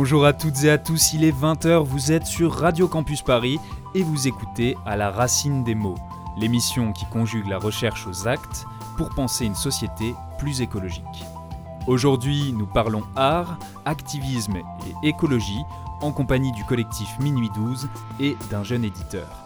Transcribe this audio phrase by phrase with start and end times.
[0.00, 3.58] Bonjour à toutes et à tous, il est 20h, vous êtes sur Radio Campus Paris
[3.96, 5.98] et vous écoutez À la racine des mots,
[6.36, 8.64] l'émission qui conjugue la recherche aux actes
[8.96, 11.02] pour penser une société plus écologique.
[11.88, 15.64] Aujourd'hui, nous parlons art, activisme et écologie
[16.00, 17.88] en compagnie du collectif Minuit 12
[18.20, 19.44] et d'un jeune éditeur.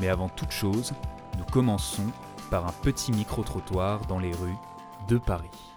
[0.00, 0.92] Mais avant toute chose,
[1.36, 2.06] nous commençons
[2.48, 4.56] par un petit micro-trottoir dans les rues
[5.08, 5.69] de Paris.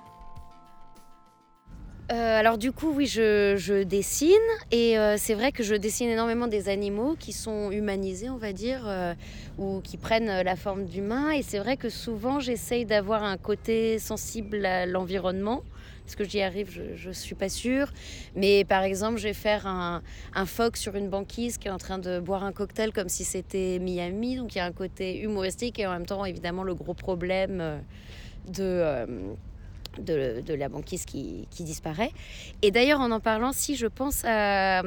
[2.13, 4.35] Euh, alors du coup, oui, je, dessine
[4.71, 8.53] et euh, c'est vrai que je dessine énormément des animaux qui sont humanisés, on va
[8.53, 9.15] dire, euh,
[9.57, 11.31] ou qui prennent la forme d'humains.
[11.31, 15.63] Et c'est vrai que souvent, j'essaye d'avoir un côté sensible à l'environnement.
[16.05, 16.69] Est-ce que j'y arrive?
[16.95, 17.91] Je ne suis pas sûre.
[18.35, 20.03] Mais par exemple, je vais faire un,
[20.35, 23.23] un, phoque sur une banquise qui est en train de boire un cocktail comme si
[23.23, 24.35] c'était Miami.
[24.35, 27.81] Donc il y a un côté humoristique et en même temps, évidemment, le gros problème
[28.53, 29.07] de
[29.99, 32.11] de, la banquise qui, disparaît.
[32.61, 34.81] Et d'ailleurs, en en parlant, si je pense à,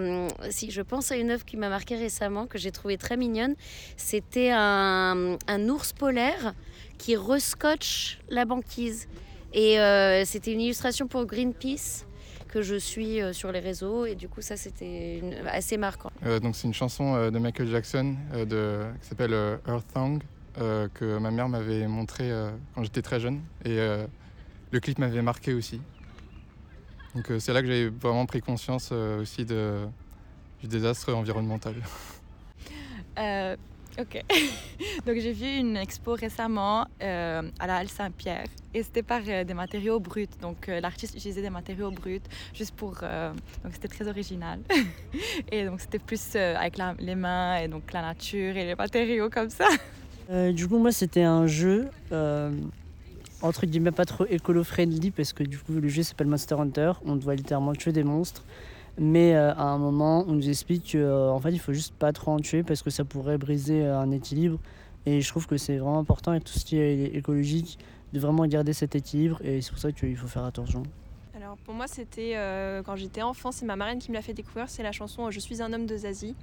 [0.50, 3.54] si je pense à une œuvre qui m'a marqué récemment, que j'ai trouvée très mignonne,
[3.96, 5.36] c'était un,
[5.68, 6.54] ours polaire
[6.98, 9.08] qui rescotche la banquise.
[9.52, 12.04] Et euh, c'était une illustration pour Greenpeace
[12.48, 16.10] que je suis euh, sur les réseaux et du coup ça c'était assez marquant.
[16.24, 19.32] Euh, donc c'est une chanson de Michael Jackson qui s'appelle
[19.66, 20.22] Earth Song
[20.94, 22.30] que ma mère m'avait montré
[22.74, 23.40] quand j'étais très jeune
[24.70, 25.80] le clip m'avait marqué aussi.
[27.16, 29.86] Donc euh, c'est là que j'ai vraiment pris conscience euh, aussi de,
[30.60, 31.74] du désastre environnemental.
[33.18, 33.56] Euh,
[33.98, 34.22] ok.
[35.06, 38.44] Donc j'ai vu une expo récemment à la Halle Saint-Pierre
[38.74, 40.28] et c'était par des matériaux bruts.
[40.42, 42.20] Donc l'artiste utilisait des matériaux bruts
[42.52, 42.96] juste pour...
[42.96, 44.60] donc c'était très original.
[45.50, 49.48] et donc c'était plus avec les mains et donc la nature et les matériaux comme
[49.48, 49.68] ça.
[50.52, 51.88] du coup moi c'était un jeu
[53.42, 57.16] entre guillemets pas trop écolo-friendly parce que du coup le jeu s'appelle Monster Hunter, on
[57.16, 58.42] doit littéralement tuer des monstres.
[58.98, 60.98] Mais euh, à un moment, on nous explique qu'en
[61.36, 63.98] euh, fait, il faut juste pas trop en tuer parce que ça pourrait briser euh,
[63.98, 64.58] un équilibre.
[65.04, 67.78] Et je trouve que c'est vraiment important et tout ce qui est écologique
[68.12, 69.38] de vraiment garder cet équilibre.
[69.44, 70.82] Et c'est pour ça qu'il faut faire attention.
[71.36, 72.34] Alors pour moi, c'était
[72.84, 74.68] quand j'étais enfant, c'est ma marraine qui me l'a fait découvrir.
[74.68, 76.34] C'est la chanson Je suis un homme de Zazie.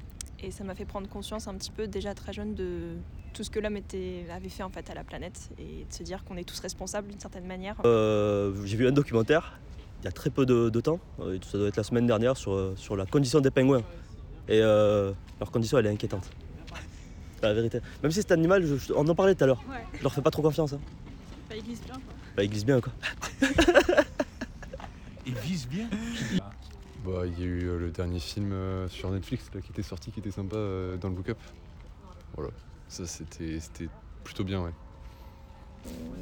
[0.41, 2.95] Et ça m'a fait prendre conscience un petit peu déjà très jeune de
[3.33, 6.23] tout ce que l'homme avait fait en fait à la planète et de se dire
[6.23, 7.75] qu'on est tous responsables d'une certaine manière.
[7.85, 9.59] Euh, j'ai vu un documentaire
[10.01, 12.51] il y a très peu de, temps, euh, ça doit être la semaine dernière, sur,
[12.51, 13.83] euh, sur la condition des pingouins.
[14.49, 16.29] Et leur condition elle est inquiétante.
[17.35, 17.79] C'est la vérité.
[18.01, 19.63] Même si cet animal, on en parlait tout à l'heure,
[19.93, 20.73] je leur fais pas trop confiance.
[20.73, 20.79] Hein.
[21.49, 22.13] Bah, il glisse bien quoi.
[22.35, 22.93] Bah, il glisse bien quoi.
[25.25, 25.89] il vise bien
[27.05, 28.53] bah, il y a eu le dernier film
[28.89, 30.57] sur Netflix qui était sorti qui était sympa
[30.99, 31.37] dans le Look Up.
[32.35, 32.49] Voilà.
[32.87, 33.59] Ça, c'était
[34.23, 34.73] plutôt bien, ouais.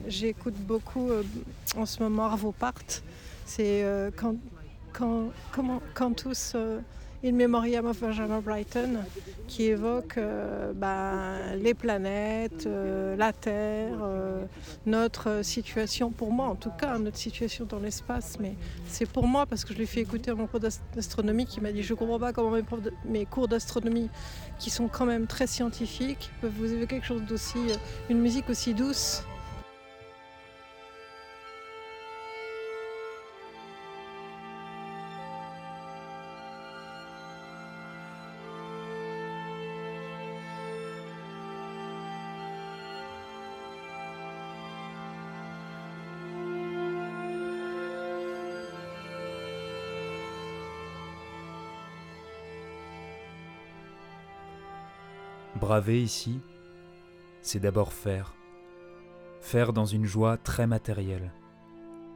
[0.07, 1.23] J'écoute beaucoup euh,
[1.75, 2.73] en ce moment Arvo Part.
[3.45, 4.35] C'est euh, quand,
[4.94, 6.79] quand, comment, quand tous euh,
[7.23, 8.97] In Memoriam of Benjamin Brighton,
[9.47, 14.43] qui évoque euh, ben, les planètes, euh, la Terre, euh,
[14.87, 18.37] notre situation, pour moi en tout cas, notre situation dans l'espace.
[18.39, 18.55] Mais
[18.87, 20.61] c'est pour moi parce que je l'ai fait écouter à mon prof
[20.95, 22.63] d'astronomie qui m'a dit Je ne comprends pas comment mes,
[23.05, 24.09] mes cours d'astronomie,
[24.57, 27.59] qui sont quand même très scientifiques, peuvent vous évoquer quelque chose d'aussi.
[28.09, 29.23] une musique aussi douce.
[55.71, 56.41] Braver ici,
[57.41, 58.35] c'est d'abord faire.
[59.39, 61.31] Faire dans une joie très matérielle.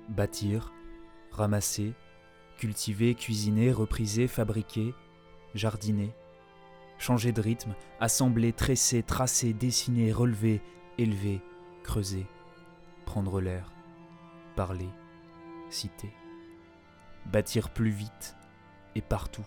[0.10, 0.74] Bâtir,
[1.32, 1.94] ramasser,
[2.58, 4.94] cultiver, cuisiner, repriser, fabriquer,
[5.54, 6.14] jardiner.
[6.98, 10.62] Changer de rythme, assembler, tresser, tracer, dessiner, relever,
[10.98, 11.42] élever,
[11.82, 12.28] creuser.
[13.06, 13.72] Prendre l'air,
[14.58, 14.90] parler,
[15.70, 16.12] citer.
[17.26, 18.36] Bâtir plus vite
[18.96, 19.46] et partout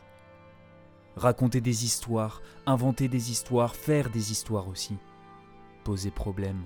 [1.18, 4.96] raconter des histoires, inventer des histoires, faire des histoires aussi,
[5.84, 6.62] poser problème,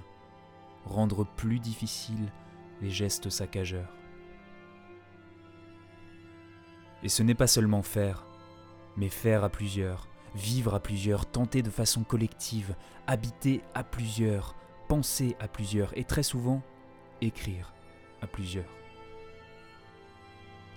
[0.84, 2.30] rendre plus difficile
[2.80, 3.92] les gestes saccageurs.
[7.02, 8.26] Et ce n'est pas seulement faire,
[8.96, 12.74] mais faire à plusieurs, vivre à plusieurs, tenter de façon collective,
[13.06, 14.54] habiter à plusieurs,
[14.88, 16.62] penser à plusieurs et très souvent
[17.20, 17.72] écrire
[18.20, 18.70] à plusieurs.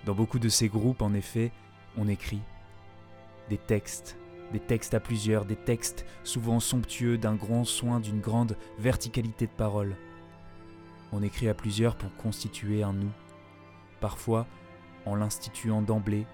[0.04, 1.52] Dans beaucoup de ces groupes, en effet,
[1.96, 2.40] on écrit
[3.48, 4.18] des textes,
[4.52, 9.52] des textes à plusieurs, des textes souvent somptueux d'un grand soin, d'une grande verticalité de
[9.52, 9.96] parole.
[11.12, 13.12] On écrit à plusieurs pour constituer un nous,
[14.00, 14.46] parfois
[15.04, 16.26] en l'instituant d'emblée,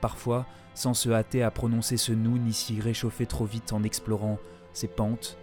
[0.00, 4.38] parfois sans se hâter à prononcer ce nous ni s'y réchauffer trop vite en explorant
[4.72, 5.36] ses pentes,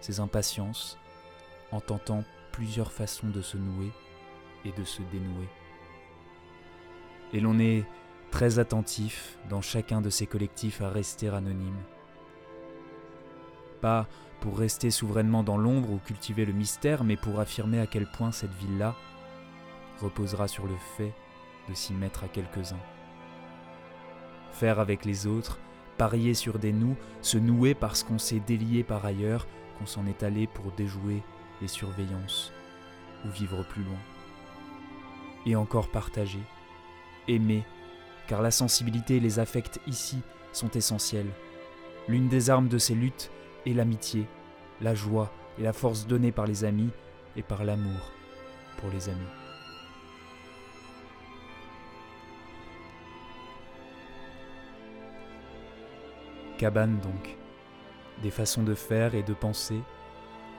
[0.00, 0.98] ses impatiences,
[1.72, 3.90] en tentant plusieurs façons de se nouer
[4.64, 5.48] et de se dénouer.
[7.32, 7.84] Et l'on est
[8.30, 11.82] très attentif dans chacun de ces collectifs à rester anonyme.
[13.80, 14.06] Pas
[14.40, 18.32] pour rester souverainement dans l'ombre ou cultiver le mystère, mais pour affirmer à quel point
[18.32, 18.94] cette ville-là
[20.00, 21.12] reposera sur le fait
[21.68, 22.80] de s'y mettre à quelques-uns.
[24.52, 25.58] Faire avec les autres,
[25.98, 29.46] parier sur des nous, se nouer parce qu'on s'est délié par ailleurs,
[29.78, 31.22] qu'on s'en est allé pour déjouer
[31.60, 32.52] les surveillances
[33.26, 33.98] ou vivre plus loin.
[35.46, 36.42] Et encore partager,
[37.28, 37.64] aimer,
[38.30, 40.20] car la sensibilité et les affects ici
[40.52, 41.26] sont essentiels.
[42.06, 43.28] L'une des armes de ces luttes
[43.66, 44.24] est l'amitié,
[44.80, 46.90] la joie et la force donnée par les amis
[47.34, 48.12] et par l'amour
[48.76, 49.18] pour les amis.
[56.56, 57.36] Cabane donc,
[58.22, 59.80] des façons de faire et de penser,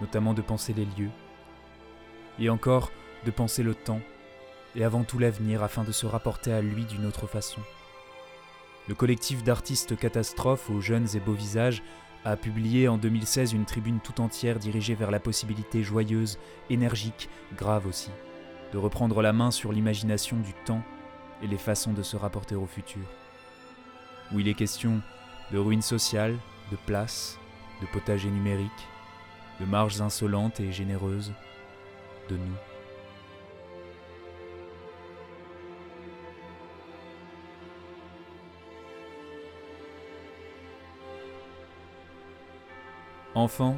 [0.02, 1.12] notamment de penser les lieux,
[2.38, 2.92] et encore
[3.26, 4.02] de penser le temps,
[4.76, 7.62] et avant tout l'avenir afin de se rapporter à lui d'une autre façon.
[8.88, 11.84] Le collectif d'artistes catastrophes aux jeunes et beaux visages
[12.26, 16.40] a publié en 2016 une tribune tout entière dirigée vers la possibilité joyeuse,
[16.70, 18.12] énergique, grave aussi,
[18.74, 20.84] de reprendre la main sur l'imagination du temps
[21.42, 23.02] et les façons de se rapporter au futur.
[24.32, 25.02] Où il est question
[25.52, 26.38] de ruines sociales,
[26.72, 27.40] de places,
[27.82, 28.88] de potagers numériques,
[29.60, 31.34] de marges insolentes et généreuses,
[32.30, 32.71] de nous.
[43.34, 43.78] Enfant,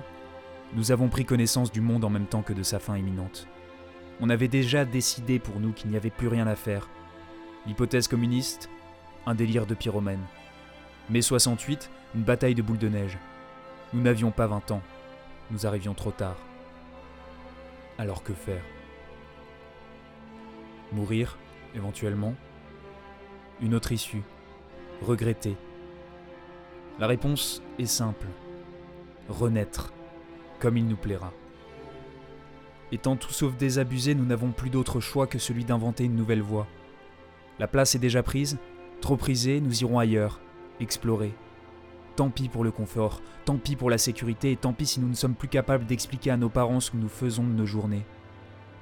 [0.74, 3.48] nous avons pris connaissance du monde en même temps que de sa fin imminente.
[4.20, 6.90] On avait déjà décidé pour nous qu'il n'y avait plus rien à faire.
[7.68, 8.70] L'hypothèse communiste,
[9.28, 10.26] un délire de pyromène.
[11.12, 13.20] Mai 68, une bataille de boules de neige.
[13.94, 14.82] Nous n'avions pas 20 ans.
[15.52, 16.38] Nous arrivions trop tard.
[18.00, 18.64] Alors que faire?
[20.92, 21.38] Mourir,
[21.76, 22.34] éventuellement?
[23.62, 24.24] Une autre issue
[25.02, 25.56] Regretter
[27.00, 28.28] La réponse est simple.
[29.30, 29.94] Renaître,
[30.60, 31.32] comme il nous plaira.
[32.92, 36.68] Étant tout sauf désabusés, nous n'avons plus d'autre choix que celui d'inventer une nouvelle voie.
[37.58, 38.58] La place est déjà prise,
[39.02, 40.40] trop prisée, nous irons ailleurs,
[40.80, 41.34] explorer.
[42.16, 45.08] Tant pis pour le confort, tant pis pour la sécurité, et tant pis si nous
[45.08, 48.06] ne sommes plus capables d'expliquer à nos parents ce que nous faisons de nos journées.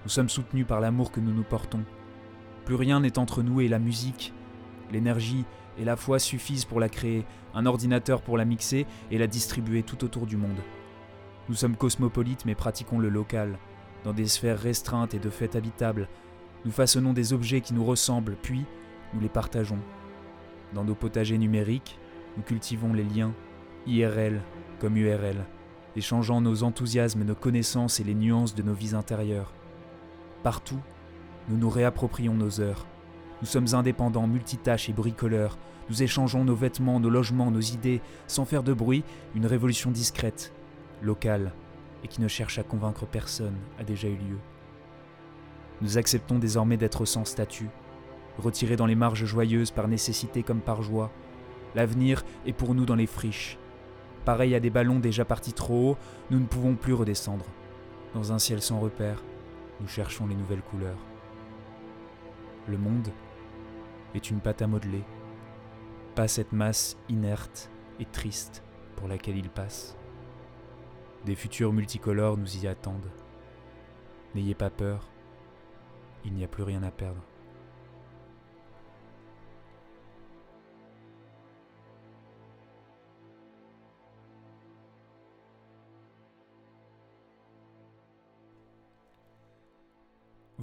[0.03, 1.83] Nous sommes soutenus par l'amour que nous nous portons.
[2.65, 4.33] Plus rien n'est entre nous et la musique.
[4.91, 5.45] L'énergie
[5.77, 9.83] et la foi suffisent pour la créer, un ordinateur pour la mixer et la distribuer
[9.83, 10.59] tout autour du monde.
[11.49, 13.57] Nous sommes cosmopolites mais pratiquons le local,
[14.03, 16.07] dans des sphères restreintes et de fait habitables.
[16.65, 18.65] Nous façonnons des objets qui nous ressemblent, puis
[19.13, 19.79] nous les partageons.
[20.73, 21.99] Dans nos potagers numériques,
[22.37, 23.33] nous cultivons les liens,
[23.87, 24.41] IRL
[24.79, 25.45] comme URL,
[25.95, 29.53] échangeant nos enthousiasmes, nos connaissances et les nuances de nos vies intérieures.
[30.43, 30.79] Partout,
[31.49, 32.85] nous nous réapproprions nos heures.
[33.41, 35.57] Nous sommes indépendants, multitâches et bricoleurs.
[35.89, 39.03] Nous échangeons nos vêtements, nos logements, nos idées, sans faire de bruit,
[39.35, 40.53] une révolution discrète,
[41.01, 41.51] locale,
[42.03, 44.37] et qui ne cherche à convaincre personne a déjà eu lieu.
[45.81, 47.69] Nous acceptons désormais d'être sans statut,
[48.37, 51.11] retirés dans les marges joyeuses par nécessité comme par joie.
[51.73, 53.57] L'avenir est pour nous dans les friches.
[54.23, 55.97] Pareil à des ballons déjà partis trop haut,
[56.29, 57.45] nous ne pouvons plus redescendre.
[58.13, 59.23] Dans un ciel sans repère,
[59.79, 60.99] nous cherchons les nouvelles couleurs.
[62.67, 63.09] Le monde
[64.15, 65.03] est une pâte à modeler,
[66.15, 68.63] pas cette masse inerte et triste
[68.95, 69.97] pour laquelle il passe.
[71.25, 73.11] Des futurs multicolores nous y attendent.
[74.35, 75.09] N'ayez pas peur,
[76.25, 77.23] il n'y a plus rien à perdre.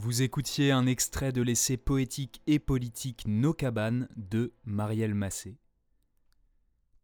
[0.01, 5.59] Vous écoutiez un extrait de l'essai poétique et politique Nos cabanes de Marielle Massé.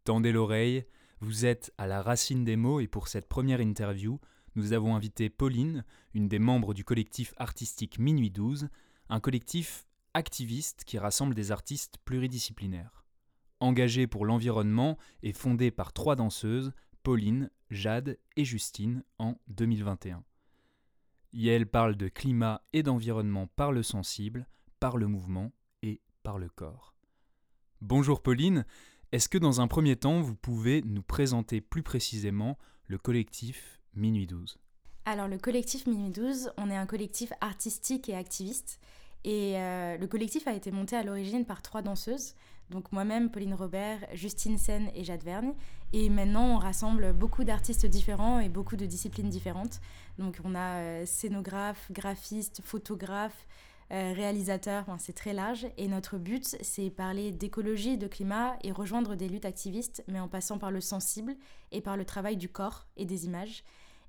[0.04, 0.84] Tendez l'oreille,
[1.18, 4.20] vous êtes à la racine des mots et pour cette première interview,
[4.54, 8.68] nous avons invité Pauline, une des membres du collectif artistique Minuit 12,
[9.08, 13.04] un collectif activiste qui rassemble des artistes pluridisciplinaires.
[13.58, 16.72] Engagé pour l'environnement et fondé par trois danseuses,
[17.02, 20.22] Pauline, Jade et Justine, en 2021.
[21.34, 24.46] Yel parle de climat et d'environnement par le sensible,
[24.78, 25.50] par le mouvement
[25.82, 26.94] et par le corps.
[27.80, 28.64] Bonjour Pauline,
[29.10, 34.28] est-ce que dans un premier temps vous pouvez nous présenter plus précisément le collectif Minuit
[34.28, 34.60] 12
[35.06, 38.78] Alors le collectif Minuit 12, on est un collectif artistique et activiste.
[39.24, 42.34] Et euh, le collectif a été monté à l'origine par trois danseuses.
[42.70, 45.54] Donc moi-même, Pauline Robert, Justine Sen et Jade Vergne.
[45.96, 49.80] Et maintenant, on rassemble beaucoup d'artistes différents et beaucoup de disciplines différentes.
[50.18, 53.46] Donc on a euh, scénographe, graphiste, photographe,
[53.92, 55.68] euh, réalisateur, c'est très large.
[55.76, 60.26] Et notre but, c'est parler d'écologie, de climat et rejoindre des luttes activistes, mais en
[60.26, 61.36] passant par le sensible
[61.70, 63.62] et par le travail du corps et des images.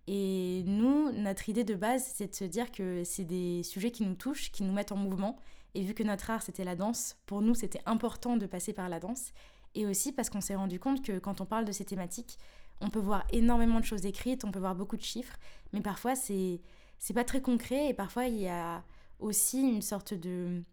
[0.07, 4.01] Et nous, notre idée de base, c'est de se dire que c'est des sujets qui
[4.07, 5.37] nous touchent, qui nous mettent en mouvement.
[5.75, 8.89] Et vu que notre art, c'était la danse, pour nous, c'était important de passer par
[8.89, 9.33] la danse.
[9.75, 12.37] Et aussi parce qu'on s'est rendu compte que quand on parle de ces thématiques,
[12.81, 15.37] on peut voir énormément de choses écrites, on peut voir beaucoup de chiffres,
[15.73, 16.61] mais parfois, c'est
[16.97, 18.83] c'est pas très concret et parfois il y a
[19.19, 20.63] aussi une sorte de,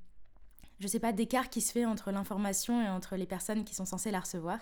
[0.78, 3.84] je sais pas, d'écart qui se fait entre l'information et entre les personnes qui sont
[3.84, 4.58] censées la recevoir.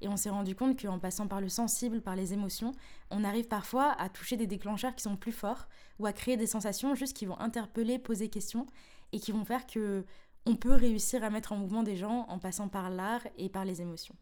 [0.00, 2.72] Et on s'est rendu compte qu'en passant par le sensible, par les émotions,
[3.10, 6.46] on arrive parfois à toucher des déclencheurs qui sont plus forts ou à créer des
[6.46, 8.66] sensations juste qui vont interpeller, poser questions
[9.12, 10.04] et qui vont faire que
[10.46, 13.64] on peut réussir à mettre en mouvement des gens en passant par l'art et par
[13.64, 14.16] les émotions.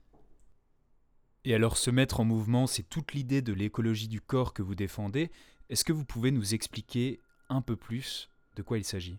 [1.44, 4.76] Et alors se mettre en mouvement, c'est toute l'idée de l'écologie du corps que vous
[4.76, 5.30] défendez.
[5.68, 9.18] Est-ce que vous pouvez nous expliquer un peu plus de quoi il s'agit?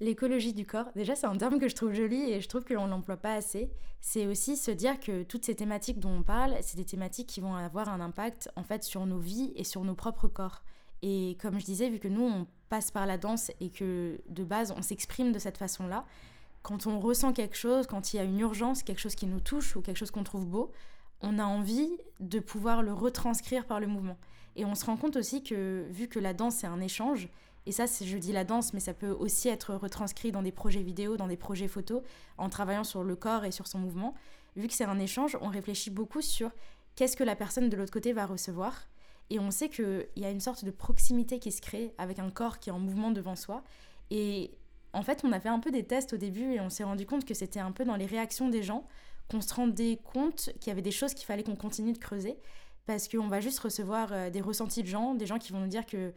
[0.00, 2.74] L'écologie du corps, déjà c'est un terme que je trouve joli et je trouve que
[2.74, 3.70] l'on l'emploie pas assez.
[4.00, 7.40] C'est aussi se dire que toutes ces thématiques dont on parle, c'est des thématiques qui
[7.40, 10.62] vont avoir un impact en fait sur nos vies et sur nos propres corps.
[11.00, 14.44] Et comme je disais, vu que nous on passe par la danse et que de
[14.44, 16.04] base on s'exprime de cette façon-là,
[16.62, 19.40] quand on ressent quelque chose, quand il y a une urgence, quelque chose qui nous
[19.40, 20.72] touche ou quelque chose qu'on trouve beau,
[21.20, 24.18] on a envie de pouvoir le retranscrire par le mouvement.
[24.56, 27.28] Et on se rend compte aussi que vu que la danse c'est un échange,
[27.66, 30.82] et ça, je dis la danse, mais ça peut aussi être retranscrit dans des projets
[30.82, 32.02] vidéo, dans des projets photos,
[32.38, 34.14] en travaillant sur le corps et sur son mouvement.
[34.54, 36.52] Vu que c'est un échange, on réfléchit beaucoup sur
[36.94, 38.86] qu'est-ce que la personne de l'autre côté va recevoir.
[39.30, 42.30] Et on sait qu'il y a une sorte de proximité qui se crée avec un
[42.30, 43.64] corps qui est en mouvement devant soi.
[44.10, 44.52] Et
[44.92, 47.06] en fait, on a fait un peu des tests au début et on s'est rendu
[47.06, 48.86] compte que c'était un peu dans les réactions des gens
[49.30, 52.38] qu'on se rendait compte qu'il y avait des choses qu'il fallait qu'on continue de creuser.
[52.86, 55.66] Parce qu'on va juste recevoir euh, des ressentis de gens, des gens qui vont nous
[55.66, 56.12] dire que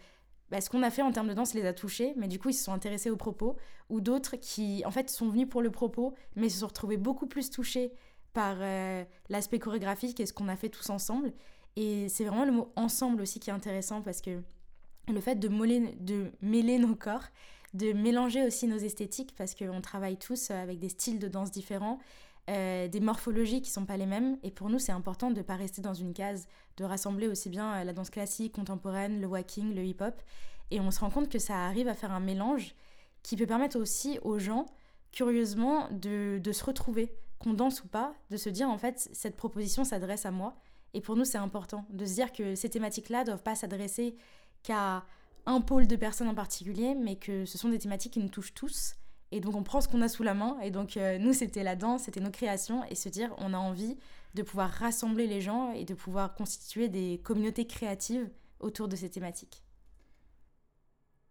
[0.51, 2.49] bah, ce qu'on a fait en termes de danse les a touchés, mais du coup
[2.49, 3.55] ils se sont intéressés aux propos,
[3.89, 7.27] ou d'autres qui en fait sont venus pour le propos, mais se sont retrouvés beaucoup
[7.27, 7.91] plus touchés
[8.33, 11.33] par euh, l'aspect chorégraphique et ce qu'on a fait tous ensemble.
[11.75, 14.41] Et c'est vraiment le mot ensemble aussi qui est intéressant parce que
[15.07, 15.47] le fait de,
[16.41, 17.23] mêler nos corps,
[17.73, 21.99] de mélanger aussi nos esthétiques parce qu'on travaille tous avec des styles de danse différents,
[22.49, 24.37] euh, des morphologies qui sont pas les mêmes.
[24.43, 26.47] Et pour nous, c'est important de ne pas rester dans une case,
[26.77, 30.19] de rassembler aussi bien euh, la danse classique, contemporaine, le walking, le hip-hop.
[30.71, 32.75] Et on se rend compte que ça arrive à faire un mélange
[33.23, 34.65] qui peut permettre aussi aux gens,
[35.11, 39.35] curieusement, de, de se retrouver, qu'on danse ou pas, de se dire en fait, cette
[39.35, 40.55] proposition s'adresse à moi.
[40.93, 44.15] Et pour nous, c'est important de se dire que ces thématiques-là ne doivent pas s'adresser
[44.63, 45.05] qu'à
[45.45, 48.53] un pôle de personnes en particulier, mais que ce sont des thématiques qui nous touchent
[48.53, 48.95] tous
[49.31, 50.59] et donc on prend ce qu'on a sous la main.
[50.61, 52.83] Et donc euh, nous, c'était la danse, c'était nos créations.
[52.85, 53.97] Et se dire, on a envie
[54.33, 58.29] de pouvoir rassembler les gens et de pouvoir constituer des communautés créatives
[58.59, 59.63] autour de ces thématiques.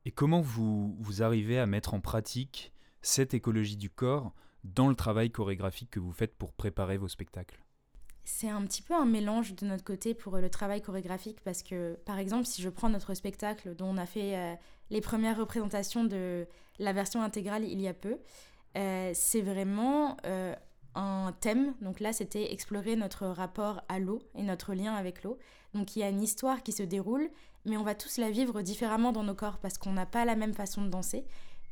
[0.04, 2.72] Et comment vous, vous arrivez à mettre en pratique
[3.02, 4.32] cette écologie du corps
[4.64, 7.62] dans le travail chorégraphique que vous faites pour préparer vos spectacles?
[8.30, 11.94] C'est un petit peu un mélange de notre côté pour le travail chorégraphique parce que,
[12.04, 14.54] par exemple, si je prends notre spectacle dont on a fait euh,
[14.90, 16.46] les premières représentations de
[16.78, 18.18] la version intégrale il y a peu,
[18.76, 20.54] euh, c'est vraiment euh,
[20.94, 21.72] un thème.
[21.80, 25.38] Donc là, c'était explorer notre rapport à l'eau et notre lien avec l'eau.
[25.72, 27.30] Donc il y a une histoire qui se déroule,
[27.64, 30.36] mais on va tous la vivre différemment dans nos corps parce qu'on n'a pas la
[30.36, 31.24] même façon de danser.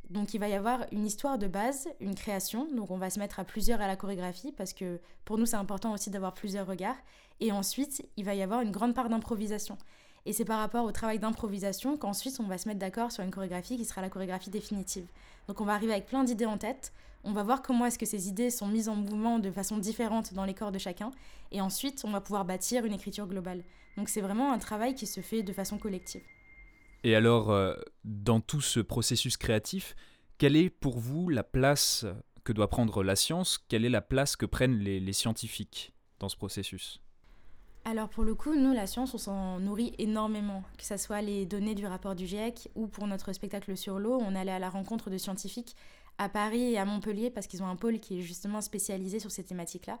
[0.09, 2.67] Donc il va y avoir une histoire de base, une création.
[2.73, 5.57] Donc on va se mettre à plusieurs à la chorégraphie parce que pour nous c'est
[5.57, 6.95] important aussi d'avoir plusieurs regards.
[7.39, 9.77] Et ensuite il va y avoir une grande part d'improvisation.
[10.25, 13.31] Et c'est par rapport au travail d'improvisation qu'ensuite on va se mettre d'accord sur une
[13.31, 15.07] chorégraphie qui sera la chorégraphie définitive.
[15.47, 16.93] Donc on va arriver avec plein d'idées en tête.
[17.23, 20.33] On va voir comment est-ce que ces idées sont mises en mouvement de façon différente
[20.33, 21.11] dans les corps de chacun.
[21.51, 23.63] Et ensuite on va pouvoir bâtir une écriture globale.
[23.97, 26.23] Donc c'est vraiment un travail qui se fait de façon collective.
[27.07, 27.73] Et alors, euh,
[28.03, 29.95] dans tout ce processus créatif,
[30.37, 32.05] quelle est pour vous la place
[32.43, 33.57] que doit prendre la science?
[33.69, 36.99] Quelle est la place que prennent les, scientifiques dans ce processus?
[37.85, 41.45] Alors pour le coup, nous, la science, on s'en nourrit énormément, que ce soit les
[41.45, 44.69] données du rapport du GIEC ou pour notre spectacle sur l'eau, on allait à la
[44.69, 45.77] rencontre de scientifiques
[46.17, 49.31] à Paris et à Montpellier parce qu'ils ont un pôle qui est justement spécialisé sur
[49.31, 49.97] ces thématiques-là.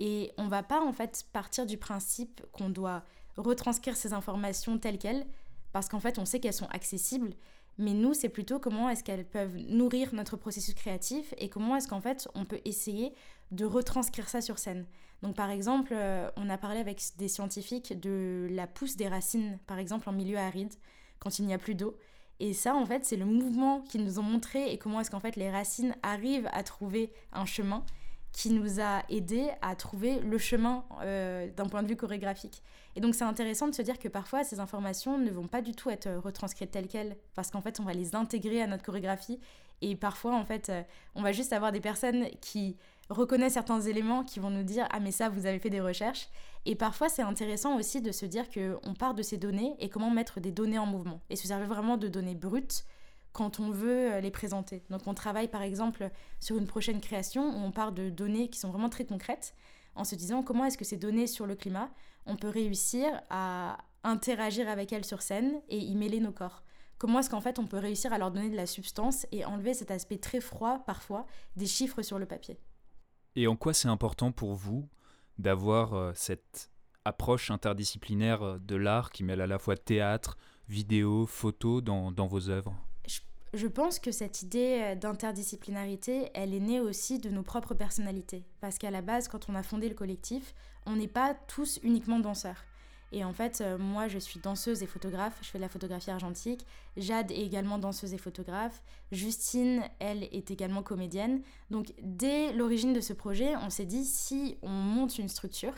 [0.00, 3.04] Et on va pas en fait partir du principe qu'on doit
[3.36, 5.24] retranscrire ces informations telles quelles,
[5.72, 7.34] parce qu'en fait, on sait qu'elles sont accessibles,
[7.78, 11.88] mais nous, c'est plutôt comment est-ce qu'elles peuvent nourrir notre processus créatif et comment est-ce
[11.88, 13.14] qu'en fait, on peut essayer
[13.52, 14.86] de retranscrire ça sur scène.
[15.22, 19.58] Donc, par exemple, euh, on a parlé avec des scientifiques de la pousse des racines,
[19.66, 20.74] par exemple, en milieu aride,
[21.18, 21.96] quand il n'y a plus d'eau.
[22.40, 25.20] Et ça, en fait, c'est le mouvement qu'ils nous ont montré et comment est-ce qu'en
[25.20, 27.84] fait les racines arrivent à trouver un chemin
[28.32, 32.62] qui nous a aidé à trouver le chemin euh, d'un point de vue chorégraphique.
[32.96, 35.72] Et donc c'est intéressant de se dire que parfois ces informations ne vont pas du
[35.72, 39.40] tout être retranscrites telles quelles, parce qu'en fait on va les intégrer à notre chorégraphie,
[39.80, 40.82] et parfois en fait euh,
[41.14, 42.76] on va juste avoir des personnes qui
[43.08, 46.28] reconnaissent certains éléments, qui vont nous dire ah mais ça vous avez fait des recherches,
[46.66, 50.10] et parfois c'est intéressant aussi de se dire qu'on part de ces données et comment
[50.10, 52.84] mettre des données en mouvement, et se servir vraiment de données brutes
[53.32, 54.82] quand on veut euh, les présenter.
[54.90, 56.10] Donc on travaille par exemple
[56.40, 59.54] sur une prochaine création où on part de données qui sont vraiment très concrètes
[59.94, 61.90] en se disant comment est-ce que ces données sur le climat,
[62.26, 66.62] on peut réussir à interagir avec elles sur scène et y mêler nos corps.
[66.98, 69.74] Comment est-ce qu'en fait on peut réussir à leur donner de la substance et enlever
[69.74, 72.58] cet aspect très froid parfois des chiffres sur le papier?
[73.36, 74.88] Et en quoi c'est important pour vous
[75.38, 76.70] d'avoir euh, cette
[77.04, 80.36] approche interdisciplinaire euh, de l'art qui mêle à la fois théâtre,
[80.68, 82.74] vidéo, photo dans, dans vos œuvres?
[83.52, 88.44] Je pense que cette idée euh, d'interdisciplinarité, elle est née aussi de nos propres personnalités.
[88.60, 90.54] Parce qu'à la base, quand on a fondé le collectif,
[90.86, 92.64] on n'est pas tous uniquement danseurs.
[93.12, 95.36] Et en fait, euh, moi, je suis danseuse et photographe.
[95.42, 96.64] Je fais de la photographie argentique.
[96.96, 98.82] Jade est également danseuse et photographe.
[99.10, 101.42] Justine, elle, est également comédienne.
[101.70, 105.74] Donc, dès l'origine de ce projet, on s'est dit, si on monte une structure,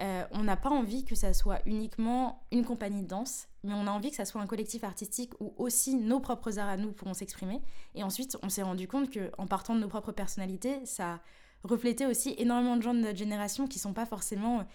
[0.00, 3.86] euh, on n'a pas envie que ça soit uniquement une compagnie de danse, mais on
[3.86, 6.92] a envie que ça soit un collectif artistique où aussi nos propres arts à nous
[6.92, 7.60] pourront s'exprimer.
[7.94, 11.20] Et ensuite, on s'est rendu compte qu'en partant de nos propres personnalités, ça
[11.64, 14.66] reflétait aussi énormément de gens de notre génération qui sont pas forcément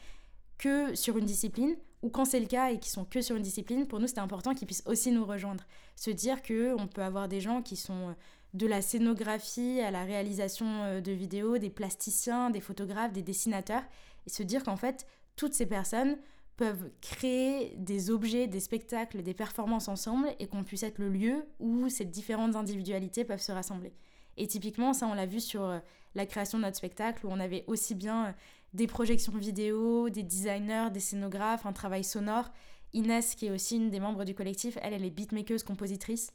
[0.58, 3.42] que sur une discipline, ou quand c'est le cas et qui sont que sur une
[3.42, 5.66] discipline, pour nous c'était important qu'ils puissent aussi nous rejoindre.
[5.96, 8.16] Se dire qu'on peut avoir des gens qui sont
[8.54, 13.84] de la scénographie à la réalisation euh, de vidéos, des plasticiens, des photographes, des dessinateurs,
[14.26, 16.18] et se dire qu'en fait, toutes ces personnes
[16.58, 21.46] peuvent créer des objets, des spectacles, des performances ensemble, et qu'on puisse être le lieu
[21.60, 23.94] où ces différentes individualités peuvent se rassembler.
[24.38, 25.80] Et typiquement, ça, on l'a vu sur euh,
[26.14, 28.32] la création de notre spectacle, où on avait aussi bien euh,
[28.74, 32.52] des projections vidéo, des designers, des scénographes, un travail sonore.
[32.94, 36.32] Inès, qui est aussi une des membres du collectif, elle, elle est beatmakeuse, compositrice.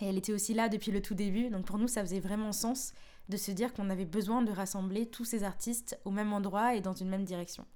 [0.00, 1.50] Et elle était aussi là depuis le tout début.
[1.50, 2.92] Donc pour nous, ça faisait vraiment sens
[3.28, 6.80] de se dire qu'on avait besoin de rassembler tous ces artistes au même endroit et
[6.80, 7.66] dans une même direction.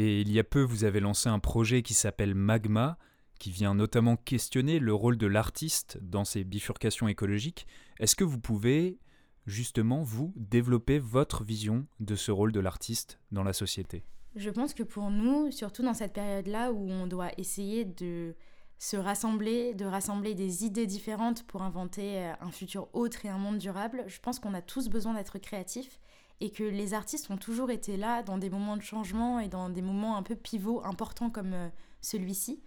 [0.00, 2.98] Et il y a peu, vous avez lancé un projet qui s'appelle Magma,
[3.40, 7.66] qui vient notamment questionner le rôle de l'artiste dans ces bifurcations écologiques.
[7.98, 9.00] Est-ce que vous pouvez
[9.46, 14.04] justement, vous, développer votre vision de ce rôle de l'artiste dans la société?
[14.36, 18.36] Je pense que pour nous, surtout dans cette période-là où on doit essayer de
[18.78, 23.38] se rassembler, de rassembler des idées différentes pour inventer euh, un futur autre et un
[23.38, 25.98] monde durable, je pense qu'on a tous besoin d'être créatifs
[26.40, 29.68] et que les artistes ont toujours été là dans des moments de changement et dans
[29.68, 31.68] des moments un peu pivots importants comme euh,
[32.00, 32.62] celui-ci.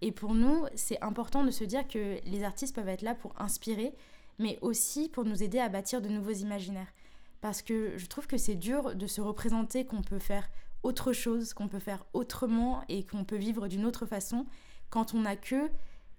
[0.00, 3.40] Et pour nous, c'est important de se dire que les artistes peuvent être là pour
[3.40, 3.94] inspirer,
[4.38, 6.92] mais aussi pour nous aider à bâtir de nouveaux imaginaires.
[7.40, 10.48] Parce que je trouve que c'est dur de se représenter qu'on peut faire
[10.82, 14.46] autre chose, qu'on peut faire autrement et qu'on peut vivre d'une autre façon
[14.90, 15.70] quand on n'a que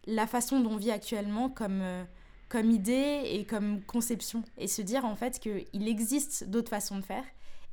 [0.06, 2.04] la façon dont on vit actuellement comme, euh,
[2.54, 4.44] comme idée et comme conception.
[4.60, 7.24] Et se dire en fait qu'il existe d'autres façons de faire.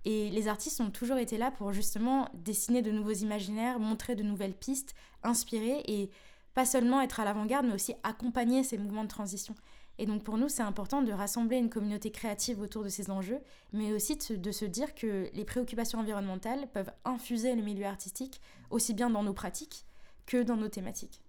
[0.07, 4.23] Et les artistes ont toujours été là pour justement dessiner de nouveaux imaginaires, montrer de
[4.23, 6.09] nouvelles pistes, inspirer et
[6.55, 9.55] pas seulement être à l'avant-garde, mais aussi accompagner ces mouvements de transition.
[9.99, 13.41] Et donc pour nous, c'est important de rassembler une communauté créative autour de ces enjeux,
[13.75, 18.41] mais aussi de, se dire que les préoccupations environnementales peuvent infuser le milieu artistique
[18.71, 19.85] aussi bien dans nos pratiques
[20.25, 21.21] que dans nos thématiques.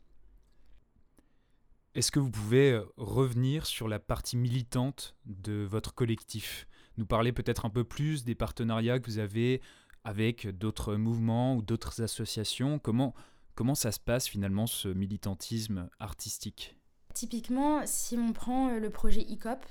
[1.93, 6.65] Est-ce que vous pouvez euh, revenir sur la partie militante de votre collectif?
[6.95, 9.61] Nous parler peut-être un peu plus des partenariats que vous avez
[10.05, 12.79] avec d'autres mouvements ou d'autres associations.
[12.79, 13.13] Comment,
[13.55, 16.77] comment ça se passe finalement ce militantisme artistique?
[17.13, 19.65] Typiquement, si on prend euh, le projet ICOP,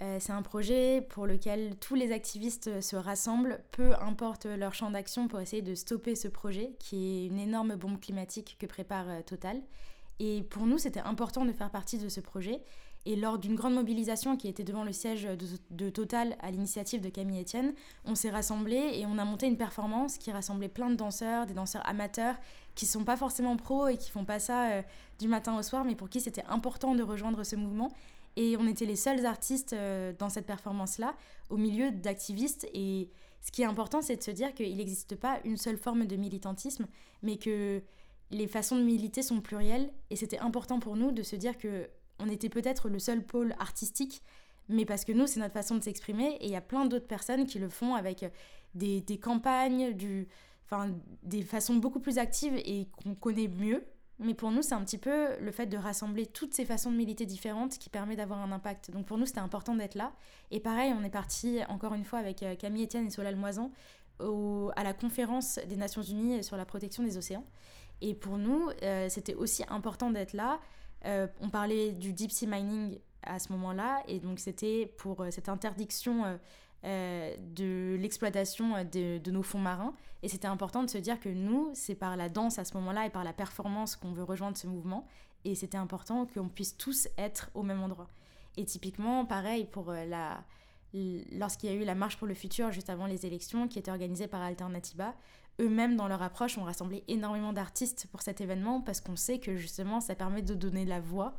[0.00, 4.90] euh, c'est un projet pour lequel tous les activistes se rassemblent, peu importe leur champ
[4.90, 9.22] d'action, pour essayer de stopper ce projet, qui est une énorme bombe climatique que prépare
[9.26, 9.60] Total.
[10.20, 12.60] Et pour nous, c'était important de faire partie de ce projet.
[13.06, 15.26] Et lors d'une grande mobilisation qui était devant le siège
[15.70, 17.72] de, Total à l'initiative de Camille Etienne,
[18.04, 21.54] on s'est rassemblés et on a monté une performance qui rassemblait plein de danseurs, des
[21.54, 22.34] danseurs amateurs
[22.74, 24.82] qui sont pas forcément pros et qui font pas ça euh,
[25.18, 27.92] du matin au soir, mais pour qui c'était important de rejoindre ce mouvement.
[28.36, 31.14] Et on était les seuls artistes euh, dans cette performance-là,
[31.50, 32.68] au milieu d'activistes.
[32.74, 33.08] Et
[33.40, 36.16] ce qui est important, c'est de se dire qu'il n'existe pas une seule forme de
[36.16, 36.86] militantisme,
[37.22, 37.82] mais que
[38.30, 39.90] les façons de militer sont plurielles.
[40.10, 41.88] Et c'était important pour nous de se dire que
[42.18, 44.22] on était peut-être le seul pôle artistique,
[44.68, 46.36] mais parce que nous, c'est notre façon de s'exprimer.
[46.40, 48.24] Et il y a plein d'autres personnes qui le font avec
[48.74, 50.28] des, campagnes, du,
[50.64, 50.90] enfin,
[51.22, 53.84] des façons beaucoup plus actives et qu'on connaît mieux.
[54.18, 56.96] mais pour nous, c'est un petit peu le fait de rassembler toutes ces façons de
[56.96, 58.90] militer différentes qui permet d'avoir un impact.
[58.90, 60.12] Donc pour nous, c'était important d'être là.
[60.50, 63.70] Et pareil, on est parti encore une fois avec euh, Camille Etienne et Solal Moisan
[64.74, 67.44] à la conférence des Nations Unies sur la protection des océans.
[68.00, 70.60] Et pour nous, euh, c'était aussi important d'être là.
[71.04, 75.48] Euh, on parlait du deep sea mining à ce moment-là, et donc c'était pour cette
[75.48, 76.38] interdiction
[76.84, 79.94] euh, de l'exploitation euh, de, nos fonds marins.
[80.22, 83.06] Et c'était important de se dire que nous, c'est par la danse à ce moment-là
[83.06, 85.04] et par la performance qu'on veut rejoindre ce mouvement.
[85.44, 88.06] Et c'était important qu'on puisse tous être au même endroit.
[88.56, 90.44] Et typiquement, pareil, pour euh, la,
[91.32, 93.90] lorsqu'il y a eu la marche pour le futur juste avant les élections, qui était
[93.90, 95.16] organisée par Alternativa,
[95.60, 99.56] eux-mêmes dans leur approche ont rassemblé énormément d'artistes pour cet événement parce qu'on sait que
[99.56, 101.36] justement ça permet de donner la voix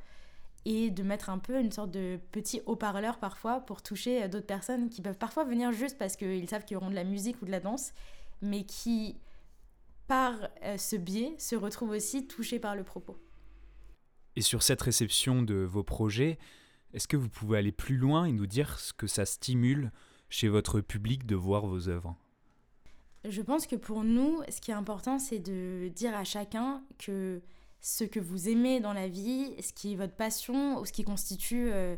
[0.65, 4.45] et de mettre un peu une sorte de petit haut-parleur parfois pour toucher euh, d'autres
[4.45, 7.45] personnes qui peuvent parfois venir juste parce qu'ils savent qu'ils auront de la musique ou
[7.45, 7.93] de la danse,
[8.41, 9.17] mais qui,
[10.07, 13.17] par euh, ce biais, se retrouvent aussi touchés par le propos.
[14.35, 16.37] Et sur cette réception de vos projets,
[16.93, 19.91] est-ce que vous pouvez aller plus loin et nous dire ce que ça stimule
[20.29, 22.15] chez votre public de voir vos œuvres?
[23.25, 27.41] Je pense que pour nous, ce qui est important, c'est de dire à chacun que
[27.81, 31.03] ce que vous aimez dans la vie, ce qui est votre passion, ou ce qui
[31.03, 31.95] constitue euh,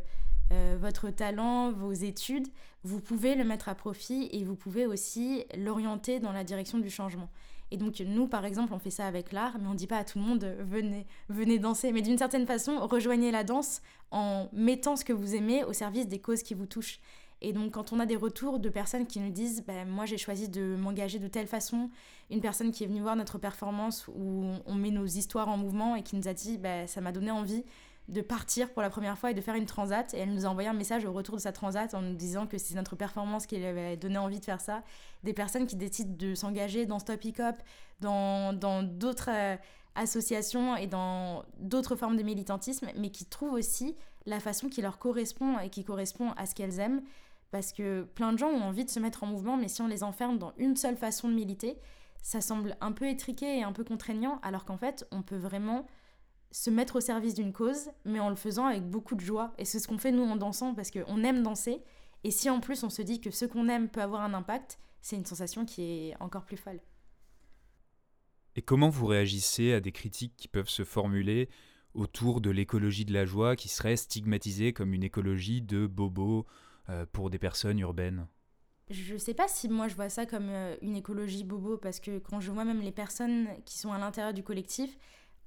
[0.52, 2.48] euh, votre talent, vos études,
[2.84, 6.90] vous pouvez le mettre à profit et vous pouvez aussi l'orienter dans la direction du
[6.90, 7.30] changement.
[7.72, 9.98] Et donc nous, par exemple, on fait ça avec l'art, mais on ne dit pas
[9.98, 11.94] à tout le monde venez, venez danser.
[11.94, 13.82] Mais d'une certaine façon, rejoignez la danse
[14.12, 17.00] en mettant ce que vous aimez au service des causes qui vous touchent.
[17.42, 20.18] Et donc quand on a des retours de personnes qui nous disent ben, moi j'ai
[20.18, 21.90] choisi de m'engager de telle façon,
[22.30, 25.96] une personne qui est venue voir notre performance où on met nos histoires en mouvement
[25.96, 27.64] et qui nous a dit ben, ça m'a donné envie
[28.08, 30.14] de partir pour la première fois et de faire une transat.
[30.14, 32.46] Et elle nous a envoyé un message au retour de sa transat en nous disant
[32.46, 34.84] que c'est notre performance qui lui avait donné envie de faire ça.
[35.24, 37.56] Des personnes qui décident de s'engager dans Stop Hip Hop,
[38.02, 39.56] dans d'autres euh,
[39.96, 45.00] associations et dans d'autres formes de militantisme, mais qui trouvent aussi la façon qui leur
[45.00, 47.02] correspond et qui correspond à ce qu'elles aiment
[47.52, 49.88] parce que plein de gens ont envie de se mettre en mouvement, mais si on
[49.88, 51.78] les enferme dans une seule façon de militer,
[52.22, 55.86] ça semble un peu étriqué et un peu contraignant, alors qu'en fait, on peut vraiment
[56.52, 59.54] se mettre au service d'une cause, mais en le faisant avec beaucoup de joie.
[59.58, 61.82] Et c'est ce qu'on fait nous en dansant, parce qu'on aime danser.
[62.24, 64.80] Et si en plus on se dit que ce qu'on aime peut avoir un impact,
[65.02, 66.80] c'est une sensation qui est encore plus folle.
[68.56, 71.50] Et comment vous réagissez à des critiques qui peuvent se formuler
[71.94, 76.44] autour de l'écologie de la joie qui serait stigmatisée comme une écologie de bobo, euh,
[77.12, 78.28] pour des personnes urbaines
[78.92, 82.20] je sais pas si moi je vois ça comme euh, une écologie bobo parce que
[82.20, 84.98] quand je vois même les personnes qui sont à l'intérieur du collectif,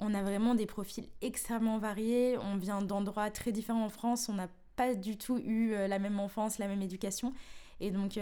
[0.01, 4.35] on a vraiment des profils extrêmement variés, on vient d'endroits très différents en France, on
[4.35, 7.33] n'a pas du tout eu euh, la même enfance, la même éducation.
[7.81, 8.19] Et donc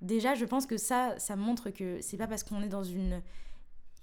[0.00, 3.22] déjà je pense que ça ça montre que c'est pas parce qu'on est dans une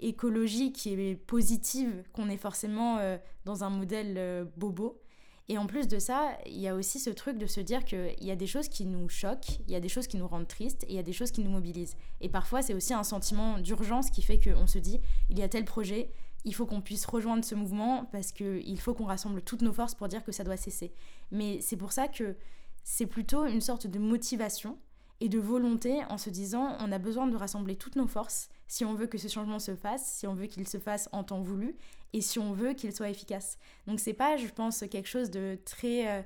[0.01, 2.99] écologie qui est positive qu'on est forcément
[3.45, 5.01] dans un modèle bobo
[5.49, 8.23] et en plus de ça, il y a aussi ce truc de se dire qu'il
[8.23, 10.47] y a des choses qui nous choquent, il y a des choses qui nous rendent
[10.47, 11.97] tristes et il y a des choses qui nous mobilisent.
[12.21, 15.49] Et parfois, c'est aussi un sentiment d'urgence qui fait qu'on se dit, il y a
[15.49, 16.11] tel projet,
[16.45, 19.95] il faut qu'on puisse rejoindre ce mouvement parce qu'il faut qu'on rassemble toutes nos forces
[19.95, 20.93] pour dire que ça doit cesser.
[21.31, 22.37] Mais c'est pour ça que
[22.83, 24.77] c'est plutôt une sorte de motivation
[25.19, 28.85] et de volonté en se disant on a besoin de rassembler toutes nos forces si
[28.85, 31.41] on veut que ce changement se fasse, si on veut qu'il se fasse en temps
[31.41, 31.75] voulu
[32.13, 33.57] et si on veut qu'il soit efficace.
[33.87, 36.21] Donc c'est pas, je pense, quelque chose de très, euh,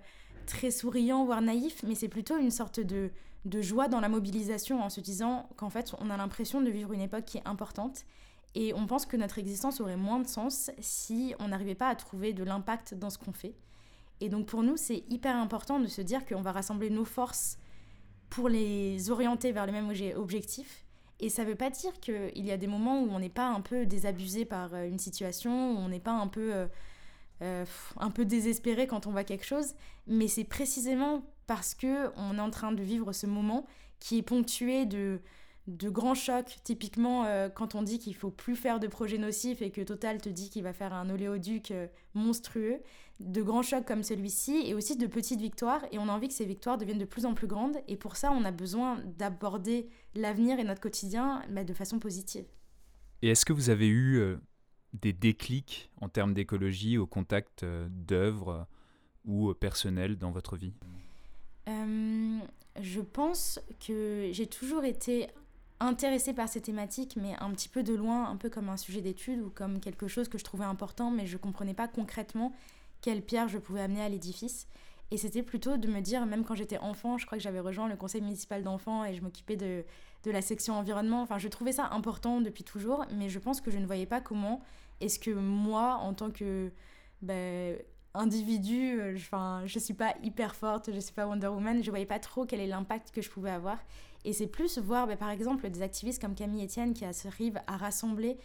[0.46, 3.12] très souriant, voire naïf, mais c'est plutôt une sorte de,
[3.46, 6.94] de joie dans la mobilisation en se disant qu'en fait on a l'impression de vivre
[6.94, 8.06] une époque qui est importante
[8.56, 11.96] et on pense que notre existence aurait moins de sens si on n'arrivait pas à
[11.96, 13.54] trouver de l'impact dans ce qu'on fait.
[14.22, 17.58] Et donc pour nous, c'est hyper important de se dire qu'on va rassembler nos forces
[18.30, 20.85] pour les orienter vers le même objectif.
[21.20, 23.48] Et ça ne veut pas dire qu'il y a des moments où on n'est pas
[23.48, 26.68] un peu désabusé par euh, une situation, où on n'est pas un peu, euh,
[27.42, 27.66] euh,
[27.98, 29.76] un peu désespéré quand on voit quelque chose,
[30.08, 33.66] mais c'est précisément parce qu'on est en train de vivre ce moment
[34.00, 35.22] qui est ponctué de,
[35.68, 36.58] de grands chocs.
[36.64, 40.30] Typiquement, quand on dit qu'il faut plus faire de projets nocifs et que Total te
[40.30, 41.72] dit qu'il va faire un oléoduc
[42.16, 42.82] monstrueux,
[43.20, 45.84] de grands chocs comme celui-ci et aussi de petites victoires.
[45.92, 47.78] Et on a envie que ces victoires deviennent de plus en plus grandes.
[47.88, 52.46] Et pour ça, on a besoin d'aborder l'avenir et notre quotidien bah, de façon positive.
[53.22, 54.38] Et est-ce que vous avez eu euh,
[54.94, 58.68] des déclics en termes d'écologie au contact d'œuvres
[59.24, 60.74] ou personnelles dans votre vie?
[62.82, 65.28] Je pense que j'ai toujours été
[65.80, 69.02] intéressée par ces thématiques, mais un petit peu de loin, un peu comme un sujet
[69.02, 72.54] d'étude ou comme quelque chose que je trouvais important, mais je ne comprenais pas concrètement
[73.06, 74.68] quelle pierre je pouvais amener à l'édifice.
[75.12, 77.88] Et c'était plutôt de me dire, même quand j'étais enfant, je crois que j'avais rejoint
[77.88, 79.86] le conseil municipal d'enfants et je m'occupais de,
[80.24, 81.22] de la section environnement.
[81.22, 84.22] Enfin, je trouvais ça important depuis toujours, mais je pense que je ne voyais pas
[84.22, 84.60] comment
[85.02, 86.72] est-ce que moi, en tant que
[87.22, 87.78] ben,
[88.16, 92.08] individu, euh, enfin, je suis pas hyper forte, je suis pas Wonder Woman, je voyais
[92.08, 93.78] pas trop quel est l'impact que je pouvais avoir.
[94.24, 97.78] Et c'est plus voir, ben, par exemple, des activistes comme Camille Etienne qui arrivent à
[97.78, 98.40] rassembler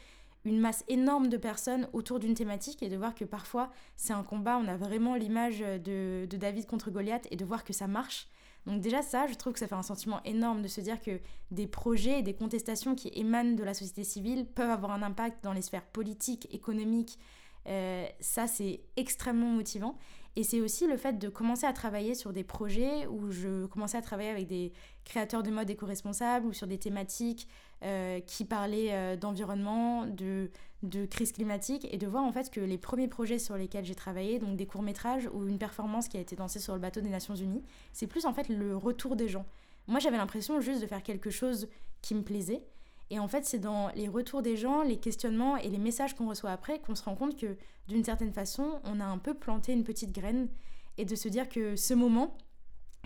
[0.44, 4.22] une masse énorme de personnes autour d'une thématique et de voir que parfois c'est un
[4.22, 7.86] combat, on a vraiment l'image de, de, David contre Goliath et de voir que ça
[7.86, 8.28] marche.
[8.66, 11.20] Donc déjà ça, je trouve que ça fait un sentiment énorme de se dire que
[11.50, 15.42] des projets et des contestations qui émanent de la société civile peuvent avoir un impact
[15.42, 17.18] dans les sphères politiques, économiques,
[17.66, 19.96] euh, ça, c'est extrêmement motivant.
[20.36, 23.98] Et c'est aussi le fait de commencer à travailler sur des projets où je commençais
[23.98, 24.72] à travailler avec des
[25.10, 27.48] créateurs de mode éco-responsables ou sur des thématiques
[27.82, 30.50] euh, qui parlaient euh, d'environnement, de,
[30.84, 33.96] de crise climatique et de voir en fait que les premiers projets sur lesquels j'ai
[33.96, 37.08] travaillé, donc des courts-métrages ou une performance qui a été dansée sur le bateau des
[37.08, 39.44] Nations Unies, c'est plus en fait le retour des gens.
[39.88, 41.68] Moi j'avais l'impression juste de faire quelque chose
[42.02, 42.62] qui me plaisait
[43.10, 46.28] et en fait, c'est dans les retours des gens, les questionnements et les messages qu'on
[46.28, 47.56] reçoit après qu'on se rend compte que
[47.88, 50.48] d'une certaine façon, on a un peu planté une petite graine
[50.96, 52.36] et de se dire que ce moment,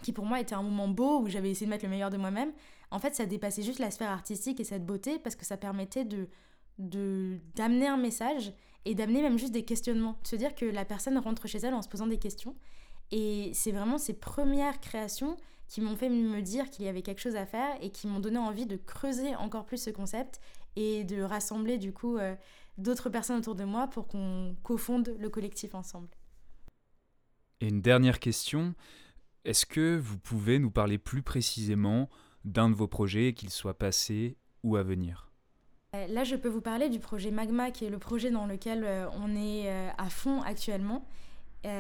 [0.03, 2.17] qui pour moi était un moment beau où j'avais essayé de mettre le meilleur de
[2.17, 2.53] moi-même,
[2.91, 6.05] en fait, ça dépassait juste la sphère artistique et cette beauté parce que ça permettait
[6.05, 6.29] de
[6.79, 8.53] d'amener un message
[8.85, 11.75] et d'amener même juste des questionnements, de se dire que la personne rentre chez elle
[11.75, 12.57] en se posant des questions.
[13.13, 15.37] Et c'est vraiment ces premières créations
[15.69, 18.21] qui m'ont fait me dire qu'il y avait quelque chose à faire et qui m'ont
[18.21, 20.41] donné envie de creuser encore plus ce concept
[20.77, 22.35] et de rassembler du coup euh,
[22.79, 26.09] d'autres personnes autour de moi pour qu'on cofonde le collectif ensemble.
[27.61, 28.75] Et une dernière question,
[29.45, 32.09] est-ce que vous pouvez nous parler plus précisément
[32.45, 35.31] d'un de vos projets, qu'il soit passé ou à venir?
[35.95, 38.85] Euh, Là, je peux vous parler du projet Magma, qui est le projet dans lequel
[38.85, 41.07] euh, on est à fond actuellement.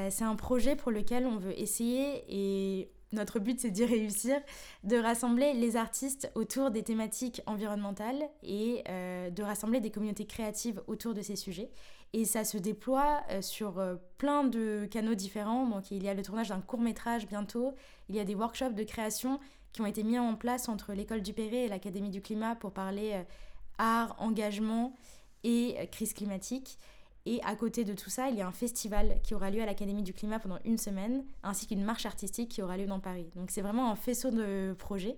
[0.08, 4.36] C'est un projet pour lequel on veut essayer, et notre but, c'est d'y réussir,
[4.82, 10.82] de rassembler les artistes autour des thématiques environnementales et euh, de rassembler des communautés créatives
[10.86, 11.70] autour de ces sujets.
[12.14, 15.66] Et ça se déploie euh, sur euh, plein de canaux différents.
[15.66, 17.74] Donc il y a le tournage d'un court métrage bientôt,
[18.08, 19.40] il y a des workshops de création
[19.72, 22.70] qui ont été mis en place entre l'école du Perret et l'Académie du climat pour
[22.70, 23.24] parler
[23.78, 24.94] art, engagement
[25.42, 26.78] et crise climatique.
[27.26, 29.66] Et à côté de tout ça, il y a un festival qui aura lieu à
[29.66, 33.30] l'Académie du Climat pendant une semaine, ainsi qu'une marche artistique qui aura lieu dans Paris.
[33.34, 35.16] Donc c'est vraiment un faisceau de projets.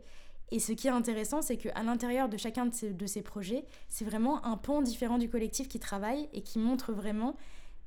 [0.52, 4.44] Et ce qui est intéressant, c'est qu'à l'intérieur de chacun de ces, projets, c'est vraiment
[4.44, 7.37] un pont différent du collectif qui travaille et qui montre vraiment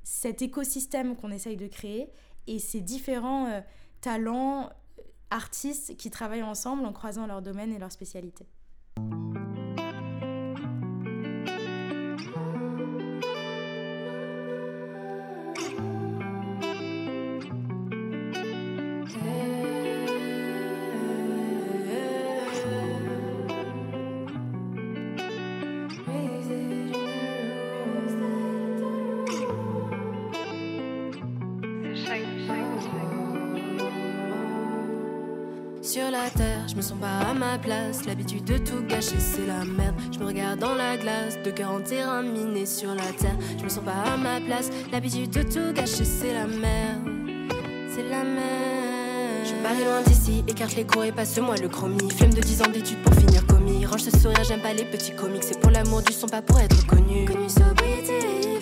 [0.02, 2.10] cet écosystème qu'on essaye de créer
[2.46, 3.60] et ces différents euh,
[4.00, 4.66] talents,
[4.98, 7.78] euh, artistes qui travaillent ensemble en croisant leur domaine et
[35.98, 36.44] leur spécialité.
[36.68, 38.04] je me sens pas à ma place.
[38.06, 39.94] L'habitude de tout gâcher, c'est la merde.
[40.12, 43.36] Je me regarde dans la glace, de cœur en terrain miné sur la terre.
[43.58, 44.70] Je me sens pas à ma place.
[44.92, 47.08] L'habitude de tout gâcher, c'est la merde.
[47.94, 49.44] C'est la merde.
[49.44, 52.10] Je parie loin d'ici, écarte les cours et passe-moi le chromie.
[52.10, 53.84] Flemme de 10 ans d'études pour finir commis.
[53.84, 55.42] Range ce sourire, j'aime pas les petits comics.
[55.42, 57.24] C'est pour l'amour du son, pas pour être connu.
[57.24, 58.60] Connu, sobriété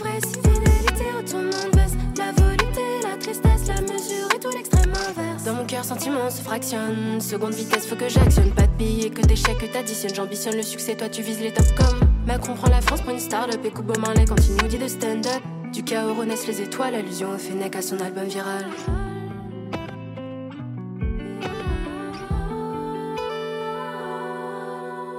[5.44, 7.20] Dans mon cœur, sentiment se fractionne.
[7.20, 8.50] Seconde vitesse, faut que j'actionne.
[8.52, 10.14] Pas de billets, que d'échecs, que t'additionnes.
[10.14, 12.00] J'ambitionne le succès, toi tu vises les top comme.
[12.26, 14.78] Macron prend la France pour une start-up et coupe au Marley quand il nous dit
[14.78, 15.42] de stand-up.
[15.72, 18.66] Du chaos renaissent les étoiles, allusion au Fennec à son album viral.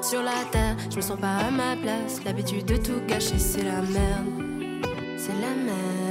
[0.02, 2.24] Sur la terre, je me sens pas à ma place.
[2.26, 4.28] L'habitude de tout gâcher, c'est la merde.
[5.18, 6.09] C'est la merde.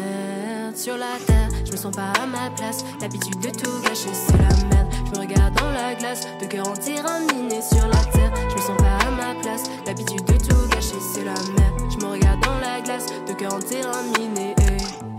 [0.79, 2.85] Sur la terre, je me sens pas à ma place.
[3.01, 4.87] L'habitude de tout gâcher, c'est la merde.
[5.07, 8.33] Je me regarde dans la glace, de cœur en terrain miné sur la terre.
[8.49, 9.64] Je me sens pas à ma place.
[9.87, 11.91] L'habitude de tout gâcher, c'est la merde.
[11.91, 14.55] Je me regarde dans la glace, de cœur en terrain miné.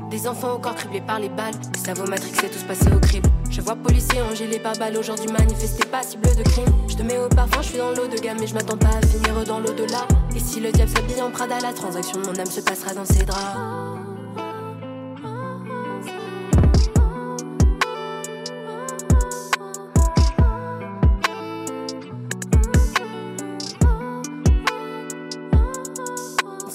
[0.09, 3.27] Des enfants au corps criblés par les balles, des cerveaux matrixés tous passés au crible.
[3.49, 6.73] Je vois policiers engelés par balles aujourd'hui manifester pas cible de crime.
[6.87, 8.95] Je te mets au parfum, je suis dans l'eau de gamme, mais je m'attends pas
[8.95, 10.07] à finir dans l'au-delà.
[10.33, 13.25] Et si le diable s'habille en Prada, la transaction, mon âme se passera dans ses
[13.25, 13.88] draps.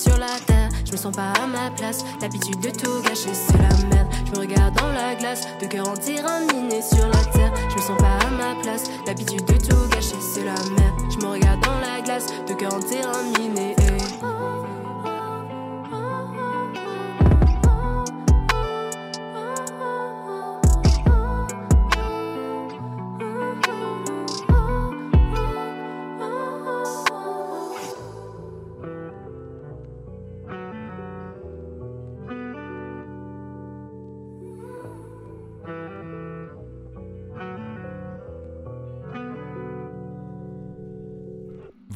[0.05, 2.05] Sur la terre, je me sens pas à ma place.
[2.21, 4.07] L'habitude de tout gâcher, c'est la merde.
[4.27, 7.53] Je me regarde dans la glace, de cœur en miné sur la terre.
[7.71, 8.85] Je me sens pas à ma place.
[9.07, 11.01] L'habitude de tout gâcher, c'est la merde.
[11.11, 13.23] Je me regarde dans la glace, de cœur en terrain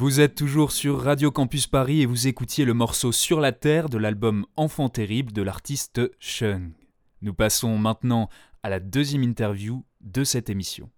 [0.09, 3.90] Vous êtes toujours sur Radio Campus Paris et vous écoutiez le morceau Sur la Terre
[3.90, 6.73] de l'album Enfant terrible de l'artiste Shung.
[7.21, 8.31] Nous passons maintenant
[8.62, 10.88] à la deuxième interview de cette émission.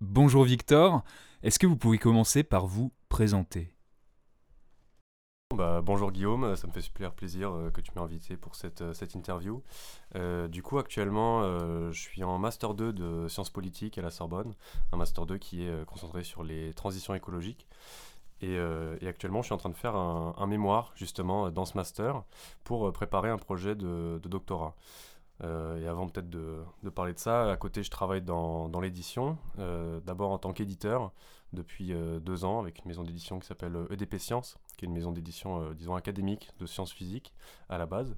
[0.00, 1.04] Bonjour Victor,
[1.44, 3.73] est-ce que vous pouvez commencer par vous présenter?
[5.54, 8.80] Bah, bonjour Guillaume, ça me fait super plaisir euh, que tu m'aies invité pour cette,
[8.80, 9.62] euh, interview.
[10.16, 11.42] Euh, du coup, actuellement,
[11.90, 14.54] je suis en Master 2 de sciences politiques à la Sorbonne,
[14.92, 17.68] un Master 2 qui est concentré sur les transitions écologiques.
[18.40, 18.58] Et,
[19.06, 22.24] actuellement, je suis en train de faire un, mémoire justement dans ce master
[22.64, 24.74] pour préparer un projet de, doctorat.
[25.42, 29.38] et avant peut-être de, parler de ça, à côté, je travaille dans l'édition,
[30.04, 31.12] d'abord en tant qu'éditeur,
[31.54, 34.84] depuis euh, deux ans avec une maison d'édition qui s'appelle EDP euh, e Sciences, qui
[34.84, 37.32] est une maison d'édition, euh, disons, académique de sciences physiques
[37.68, 38.16] à la base.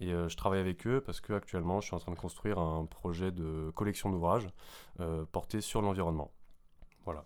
[0.00, 3.32] Et je travaille avec eux parce qu'actuellement, je suis en train de construire un projet
[3.32, 4.48] de collection d'ouvrages
[5.32, 6.30] porté sur l'environnement.
[7.04, 7.24] Voilà.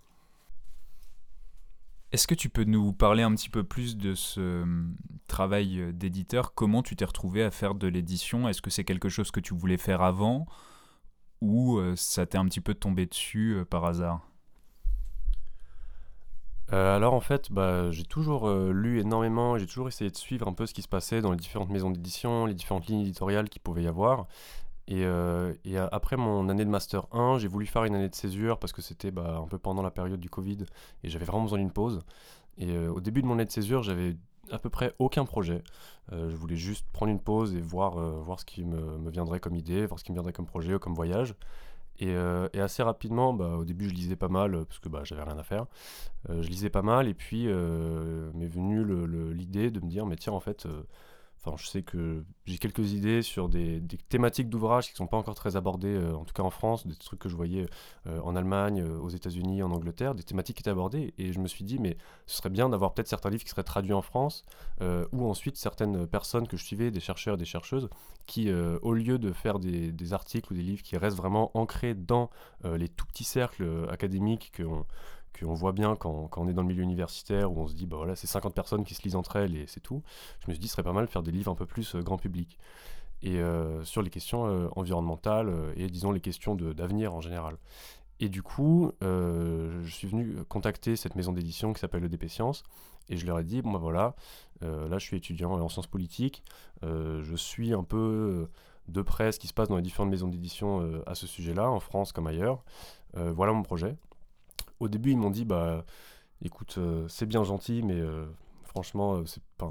[2.13, 4.65] Est-ce que tu peux nous parler un petit peu plus de ce
[5.29, 6.55] travail d'éditeur?
[6.55, 8.49] Comment tu t'es retrouvé à faire de l'édition?
[8.49, 10.47] Est-ce que c'est quelque chose que tu voulais faire avant?
[11.43, 14.32] Ou ça t'est un petit peu tombé dessus par hasard?
[16.73, 20.49] Euh, alors en fait, bah, j'ai toujours euh, lu énormément, j'ai toujours essayé de suivre
[20.49, 23.49] un peu ce qui se passait dans les différentes maisons d'édition, les différentes lignes éditoriales
[23.51, 24.27] qu'il pouvait y avoir.
[24.89, 25.53] Et, euh,
[25.93, 28.83] après mon année de Master 1, j'ai voulu faire une année de césure parce que
[28.83, 30.59] c'était bah, un peu pendant la période du Covid
[31.05, 32.03] et j'avais vraiment besoin d'une pause.
[32.59, 34.17] Et au début de mon année de césure, j'avais
[34.51, 35.63] à peu près aucun projet.
[36.11, 39.57] je voulais juste prendre une pause et voir, voir ce qui me, me, viendrait comme
[39.57, 41.35] idée, voir ce qui me viendrait comme projet ou comme voyage.
[42.03, 45.23] Euh, et, assez rapidement, bah, au début je lisais pas mal parce que bah, j'avais
[45.23, 45.67] rien à faire.
[46.31, 48.85] Euh, je lisais pas mal et puis euh, m'est venue
[49.33, 50.67] l'idée de me dire mais tiens en fait
[51.45, 55.17] Enfin, je sais que j'ai quelques idées sur des, thématiques d'ouvrages qui ne sont pas
[55.17, 57.67] encore très abordées, euh, en tout cas en France, des trucs que je voyais
[58.07, 61.15] euh, en Allemagne, euh, aux États-Unis, en Angleterre, des thématiques qui étaient abordées.
[61.19, 63.65] Et je me suis dit, mais ce serait bien d'avoir peut-être certains livres qui seraient
[63.65, 64.45] traduits en France,
[65.13, 67.89] ou ensuite certaines personnes que je suivais, des chercheurs, des chercheuses,
[68.27, 71.95] qui, au lieu de faire des, des, articles ou des livres qui restent vraiment ancrés
[71.95, 72.31] dans
[72.65, 74.85] les tout petits cercles académiques qu'on
[75.39, 77.97] qu'on voit bien quand, on est dans le milieu universitaire où on se dit bah
[77.97, 80.03] voilà c'est 50 personnes qui se lisent entre elles et c'est tout
[80.41, 81.95] je me suis dit ce serait pas mal de faire des livres un peu plus
[81.95, 82.59] euh, grand public.
[83.25, 87.57] Et euh, sur les questions euh, environnementales et disons les questions d'avenir en général.
[88.19, 92.63] Et du coup je suis venu contacter cette maison d'édition qui s'appelle EDP Sciences
[93.09, 94.15] et je leur ai dit bon bah voilà
[94.61, 96.45] là je suis étudiant en sciences politiques
[96.83, 98.49] je suis un peu
[98.87, 101.69] de près ce qui se passe dans les différentes maisons d'édition à ce sujet là
[101.69, 102.63] en France comme ailleurs.
[103.15, 103.97] Voilà mon projet
[104.83, 105.85] au début, ils m'ont dit bah
[106.45, 108.27] écoute, euh, c'est bien gentil, mais euh,
[108.65, 109.71] franchement, euh, c'est pas.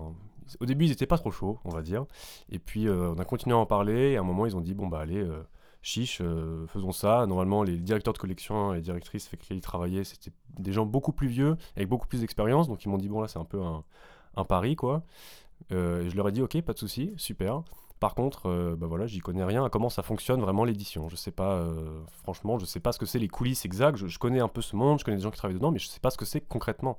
[0.59, 2.05] Au début, ils n'étaient pas trop chauds, on va dire.
[2.49, 4.11] Et puis, on a continué à en parler.
[4.11, 5.25] Et à un moment, ils ont dit bon bah allez,
[5.81, 6.21] chiche,
[6.67, 7.25] faisons ça.
[7.25, 11.13] Normalement, les directeurs de collection et directrices avec qui ils travaillaient, c'était des gens beaucoup
[11.13, 12.67] plus vieux, avec beaucoup plus d'expérience.
[12.67, 13.85] Donc, ils m'ont dit bon là, c'est un peu un,
[14.35, 15.03] un pari quoi.
[15.69, 17.63] je leur ai dit ok, pas de souci, super.
[18.01, 21.07] Par contre, euh, bah voilà, j'y connais rien à comment ça fonctionne vraiment l'édition.
[21.07, 23.99] Je sais pas, euh, franchement, je sais pas ce que c'est les coulisses exactes.
[23.99, 25.87] Je, connais un peu ce monde, je connais des gens qui travaillent dedans, mais je
[25.87, 26.97] sais pas ce que c'est concrètement.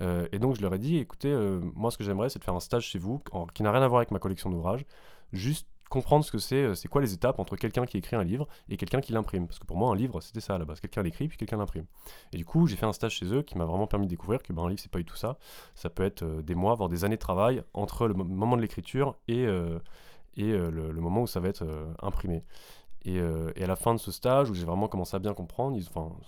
[0.00, 1.32] Euh, et donc je leur ai dit, écoutez,
[1.76, 3.22] moi ce que j'aimerais, c'est de faire un stage chez vous,
[3.54, 4.84] qui n'a rien à voir avec ma collection d'ouvrages,
[5.32, 8.48] juste comprendre ce que c'est, c'est quoi les étapes entre quelqu'un qui écrit un livre
[8.68, 9.46] et quelqu'un qui l'imprime.
[9.46, 10.80] Parce que pour moi, un livre, c'était ça à la base.
[10.80, 11.84] Quelqu'un l'écrit, puis quelqu'un l'imprime.
[12.32, 14.42] Et du coup, j'ai fait un stage chez eux qui m'a vraiment permis de découvrir
[14.42, 15.38] que ben, un livre, c'est pas du tout ça.
[15.76, 19.16] Ça peut être des mois, voire des années de travail entre le moment de l'écriture
[19.28, 19.46] et,
[20.36, 22.44] et euh, le, moment où ça va être euh, imprimé.
[23.08, 25.76] Euh, et, à la fin de ce stage, où j'ai vraiment commencé à bien comprendre,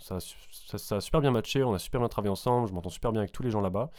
[0.00, 3.12] ça, ça, a super bien matché, on a super bien travaillé ensemble, je m'entends super
[3.12, 3.90] bien avec tous les gens là-bas.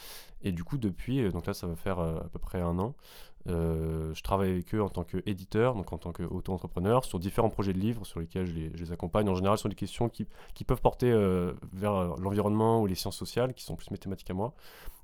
[0.41, 2.93] Et du coup, depuis, donc là, ça va faire à peu près un an,
[3.47, 7.79] je travaille avec eux en tant qu'éditeur, donc en tant qu'auto-entrepreneur, sur différents projets de
[7.79, 11.11] livres sur lesquels je les, accompagne, en général sur des questions qui, qui peuvent porter
[11.71, 14.53] vers l'environnement ou les sciences sociales, qui sont plus mes thématiques à moi.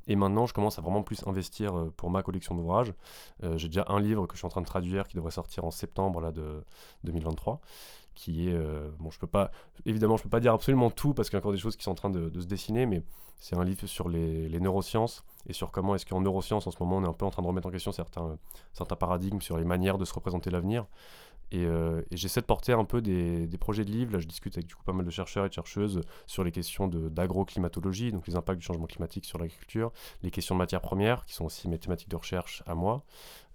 [0.07, 2.93] Et maintenant, je commence à vraiment plus investir euh, pour ma collection d'ouvrages.
[3.43, 5.63] Euh, j'ai déjà un livre que je suis en train de traduire qui devrait sortir
[5.63, 6.63] en septembre là, de
[7.03, 7.61] 2023
[8.13, 9.51] qui est euh, bon je peux pas
[9.85, 11.83] évidemment je peux pas dire absolument tout parce qu'il y a encore des choses qui
[11.83, 13.03] sont en train de, se dessiner mais
[13.39, 16.97] c'est un livre sur les, neurosciences et sur comment est-ce qu'en neurosciences, en ce moment,
[16.97, 18.37] on est un peu en train de remettre en question certains,
[18.71, 20.85] certains paradigmes sur les manières de se représenter l'avenir.
[21.51, 24.13] Et, euh, et j'essaie de porter un peu des, projets de livres.
[24.13, 26.51] Là, je discute avec du coup pas mal de chercheurs et de chercheuses sur les
[26.51, 29.91] questions d'agroclimatologie, donc les impacts du changement climatique sur l'agriculture,
[30.23, 33.03] les questions de matières premières, qui sont aussi mes thématiques de recherche à moi.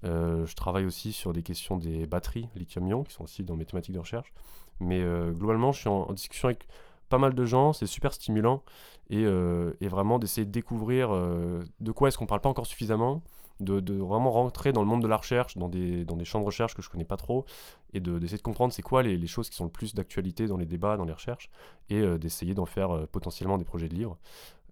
[0.04, 3.64] Euh, je travaille aussi sur des questions des batteries lithium-ion, qui sont aussi dans mes
[3.64, 4.32] thématiques de recherche.
[4.78, 6.68] Mais euh, globalement, je suis en, en, discussion avec
[7.08, 8.62] pas mal de gens, c'est super stimulant,
[9.08, 13.22] et, et vraiment d'essayer de découvrir de quoi est-ce qu'on parle pas encore suffisamment,
[13.60, 16.82] de, vraiment rentrer dans le monde de la recherche, dans des, champs de recherche que
[16.82, 17.44] je connais pas trop,
[17.92, 20.56] et d'essayer de, comprendre c'est quoi les, les, choses qui sont le plus d'actualité dans
[20.56, 21.50] les débats, dans les recherches,
[21.88, 24.18] et euh, d'essayer d'en faire euh, potentiellement des projets de livres.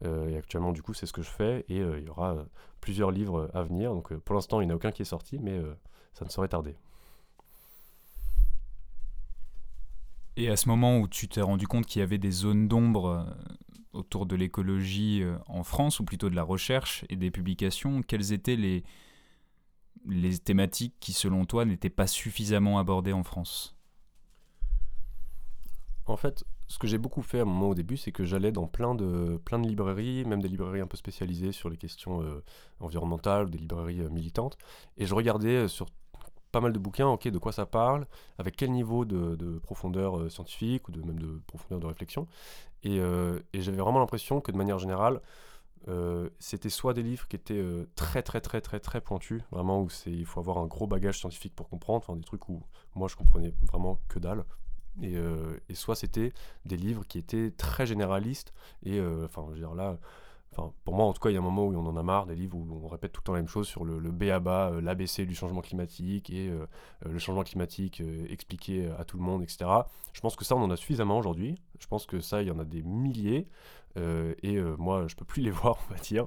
[0.04, 2.36] Euh, et actuellement, du coup, c'est ce que je fais, et il y aura
[2.80, 3.94] plusieurs livres à venir.
[3.94, 5.58] Donc pour l'instant, il n'y en a aucun qui est sorti, mais
[6.12, 6.76] ça ne saurait tarder.
[10.36, 13.24] Et à ce moment où tu t'es rendu compte qu'il y avait des zones d'ombre
[13.94, 18.56] autour de l'écologie en France, ou plutôt de la recherche et des publications, quelles étaient
[18.56, 18.84] les,
[20.06, 23.76] les thématiques qui, selon toi, n'étaient pas suffisamment abordées en France?
[26.06, 28.66] En fait, ce que j'ai beaucoup fait à moment au début, c'est que j'allais dans
[28.66, 32.42] plein de, plein de librairies, même des librairies un peu spécialisées sur les questions euh,
[32.80, 34.58] environnementales, des librairies euh, militantes,
[34.98, 35.86] et je regardais sur
[36.54, 38.06] pas mal de bouquins, ok, de quoi ça parle,
[38.38, 42.28] avec quel niveau de, de profondeur euh, scientifique ou même de profondeur de réflexion.
[42.84, 45.20] Et, euh, et j'avais vraiment l'impression que de manière générale,
[45.88, 47.64] euh, c'était soit des livres qui étaient
[47.96, 51.56] très très très très très pointus, vraiment où il faut avoir un gros bagage scientifique
[51.56, 52.62] pour comprendre, enfin des trucs où
[52.94, 54.44] moi je comprenais vraiment que dalle.
[55.02, 55.16] Et,
[55.68, 56.32] et soit c'était
[56.64, 58.52] des livres qui étaient très généralistes
[58.84, 59.98] et enfin je veux dire là
[60.56, 62.02] Enfin, pour moi, en tout cas, il y a un moment où on en a
[62.04, 64.12] marre des livres où on répète tout le temps la même chose sur le, le
[64.12, 66.66] B à bas, euh, l'ABC du changement climatique et euh,
[67.04, 69.64] le changement climatique euh, expliqué à tout le monde, etc.
[70.12, 71.60] Je pense que ça, on en a suffisamment aujourd'hui.
[71.80, 73.48] Je pense que ça, il y en a des milliers.
[73.96, 76.26] et moi, je peux plus les voir, on va dire.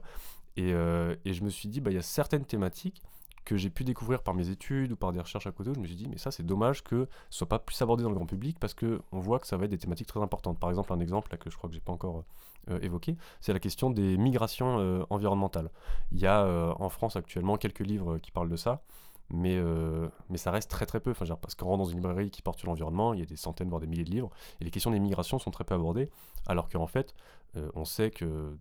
[0.58, 3.02] Et, et je me suis dit, bah, il y a certaines thématiques
[3.48, 5.86] que j'ai pu découvrir par mes études ou par des recherches à côté, je me
[5.86, 8.26] suis dit, mais ça, c'est dommage que ce soit pas plus abordé dans le grand
[8.26, 10.60] public parce qu'on voit que ça va être des thématiques très importantes.
[10.60, 12.26] Par exemple, un exemple là, que je crois que j'ai pas encore
[12.70, 15.72] euh, évoqué, c'est la question des migrations euh, environnementales.
[16.12, 18.82] Il y a euh, en France actuellement quelques livres qui parlent de ça.
[19.30, 19.62] Mais,
[20.30, 21.12] mais ça reste très très peu.
[21.12, 23.36] Enfin, parce qu'on rentre dans une librairie qui porte sur l'environnement, il y a des
[23.36, 24.30] centaines, voire des milliers de livres,
[24.62, 26.10] et les questions des migrations sont très peu abordées,
[26.46, 27.14] alors qu'en fait,
[27.76, 28.56] on sait que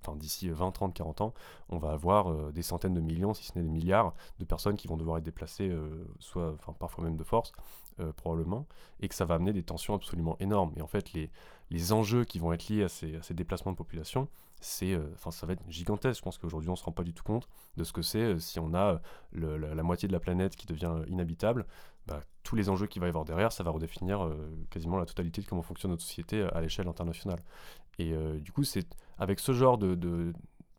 [0.00, 1.34] enfin, d'ici 20, 30, 40 ans,
[1.68, 4.76] on va avoir euh, des centaines de millions, si ce n'est des milliards, de personnes
[4.76, 7.52] qui vont devoir être déplacées, euh, soit, enfin, parfois même de force,
[8.00, 8.66] euh, probablement,
[9.00, 10.72] et que ça va amener des tensions absolument énormes.
[10.76, 11.30] Et en fait, les,
[11.70, 14.28] les enjeux qui vont être liés à ces, ces déplacements de population,
[14.60, 16.18] c'est, enfin, ça va être gigantesque.
[16.18, 18.38] Je pense qu'aujourd'hui, on ne se rend pas du tout compte de ce que c'est
[18.38, 19.00] si on a
[19.32, 21.66] la, moitié de la planète qui devient inhabitable.
[22.06, 24.28] Bah, tous les enjeux qu'il va y avoir derrière, ça va redéfinir
[24.70, 27.40] quasiment la totalité de comment fonctionne notre société à l'échelle internationale.
[27.98, 28.86] Et du coup, c'est
[29.18, 30.32] avec ce genre de,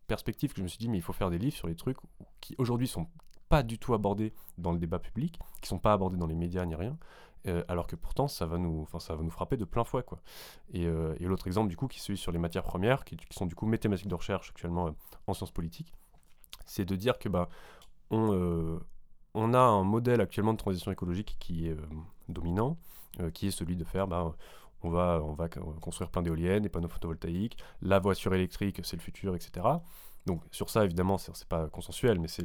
[0.06, 1.96] perspective que je me suis dit, mais il faut faire des livres sur les trucs
[2.40, 3.06] qui aujourd'hui sont
[3.48, 6.64] pas du tout abordés dans le débat public, qui sont pas abordés dans les médias
[6.66, 6.98] ni rien,
[7.46, 10.18] euh, alors que pourtant ça va nous, ça va nous frapper de plein fouet quoi.
[10.72, 13.46] Et, euh, l'autre exemple du coup qui est celui sur les matières premières, qui, sont
[13.46, 14.92] du coup mes thématiques de recherche actuellement euh,
[15.26, 15.92] en sciences politiques,
[16.64, 17.48] c'est de dire que bah
[18.10, 21.76] on a un modèle actuellement de transition écologique qui est
[22.28, 22.78] dominant,
[23.32, 24.36] qui est celui de faire bah,
[24.84, 29.02] on va, on va construire plein d'éoliennes, des panneaux photovoltaïques, la voiture électrique, c'est le
[29.02, 29.66] futur, etc.
[30.26, 32.44] Donc sur ça, évidemment, c'est pas consensuel, mais c'est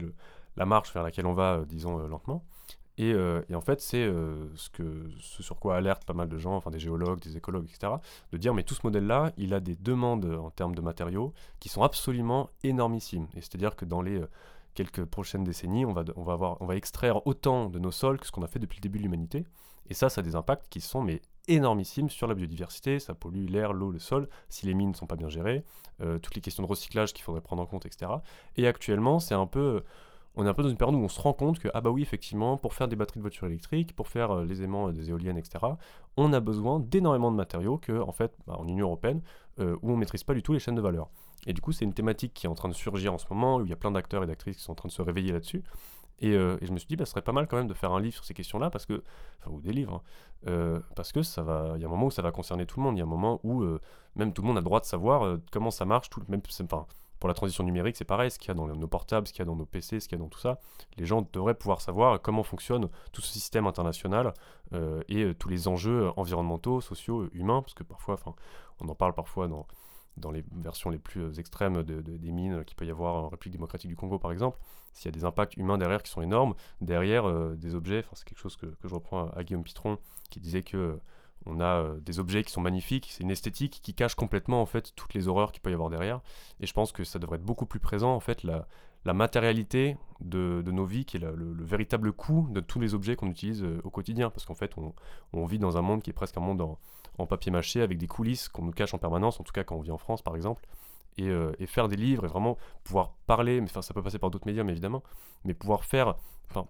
[0.58, 2.44] la marche vers laquelle on va, euh, disons, euh, lentement.
[2.98, 4.84] Et, euh, et, en fait, c'est ce,
[5.22, 7.94] ce sur quoi alertent pas mal de gens, enfin des géologues, des écologues, etc.,
[8.34, 11.70] de dire, mais tout ce modèle-là, il a des demandes en termes de matériaux qui
[11.70, 13.28] sont absolument énormissimes.
[13.36, 14.22] Et c'est-à-dire que dans les
[14.74, 18.60] quelques prochaines décennies, on va extraire autant de nos sols que ce qu'on a fait
[18.60, 19.46] depuis le début de l'humanité.
[19.90, 23.47] Et ça, ça a des impacts qui sont mais énormissime sur la biodiversité, ça pollue
[23.50, 25.64] l'air, l'eau, le sol, si les mines ne sont pas bien gérées,
[26.02, 28.12] euh, toutes les questions de recyclage qu'il faudrait prendre en compte, etc.
[28.56, 29.84] Et actuellement, c'est un peu...
[30.36, 31.89] On est un peu dans une période où on se rend compte que, ah bah
[31.89, 35.10] oui, effectivement, pour faire des batteries de voitures électriques, pour faire euh, les aimants des
[35.10, 35.58] éoliennes, etc.,
[36.18, 39.22] on a besoin d'énormément de matériaux que, en fait, bah, en Union Européenne,
[39.60, 41.10] euh, où on ne maîtrise pas du tout les chaînes de valeur.
[41.47, 43.58] Et du coup, c'est une thématique qui est en train de surgir en ce moment,
[43.58, 45.32] où il y a plein d'acteurs et d'actrices qui sont en train de se réveiller
[45.32, 45.64] là-dessus.
[46.20, 47.74] Et, euh, et, je me suis dit, bah, ce serait pas mal quand même de
[47.74, 49.03] faire un livre sur ces questions-là, parce que,
[49.47, 50.01] ou des livres, hein,
[50.47, 52.80] euh, parce que ça va, il y a un moment où ça va concerner tout
[52.80, 53.80] le monde, il y a un moment où euh,
[54.15, 56.86] même tout le monde a le droit de savoir comment ça marche, tout, même, enfin,
[57.20, 59.39] pour la transition numérique, c'est pareil, ce qu'il y a dans nos portables, ce qu'il
[59.39, 60.59] y a dans nos PC, ce qu'il y a dans tout ça,
[60.97, 64.34] les gens devraient pouvoir savoir comment fonctionne tout ce système international
[65.09, 68.36] et tous les enjeux environnementaux, sociaux, humains, parce que parfois, enfin,
[68.80, 69.67] on en parle parfois dans
[70.20, 73.15] dans les versions les plus euh, extrêmes de, de, des mines qu'il peut y avoir
[73.15, 74.57] en République démocratique du Congo par exemple,
[74.93, 78.28] s'il y a des impacts humains derrière qui sont énormes, derrière euh, des objets, c'est
[78.28, 79.97] quelque chose que, je reprends à, Guillaume Pitron
[80.30, 80.99] qui disait que
[81.45, 84.93] on a des objets qui sont magnifiques, c'est une esthétique qui cache complètement en fait
[84.95, 86.20] toutes les horreurs qu'il peut y avoir derrière.
[86.59, 88.67] Et je pense que ça devrait être beaucoup plus présent en fait la,
[89.05, 93.28] la matérialité de, nos vies, qui est le, véritable coût de tous les objets qu'on
[93.28, 94.30] utilise au quotidien.
[94.30, 94.74] Parce qu'en fait,
[95.34, 96.78] on, vit dans un monde qui est presque un monde en,
[97.22, 99.76] en papier mâché avec des coulisses qu'on nous cache en permanence, en tout cas quand
[99.76, 100.65] on vit en France par exemple.
[101.28, 104.47] Euh, et, faire des livres et vraiment pouvoir parler, mais ça peut passer par d'autres
[104.47, 105.03] médias évidemment,
[105.43, 106.15] mais pouvoir faire,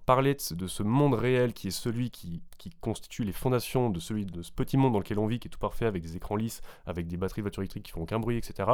[0.06, 2.42] parler de ce, monde réel qui est celui qui,
[2.82, 5.52] constitue les fondations de, celui, de ce petit monde dans lequel on vit, qui est
[5.52, 8.38] tout parfait, avec des écrans lisses, avec des batteries voitures électriques qui font aucun bruit,
[8.38, 8.70] etc.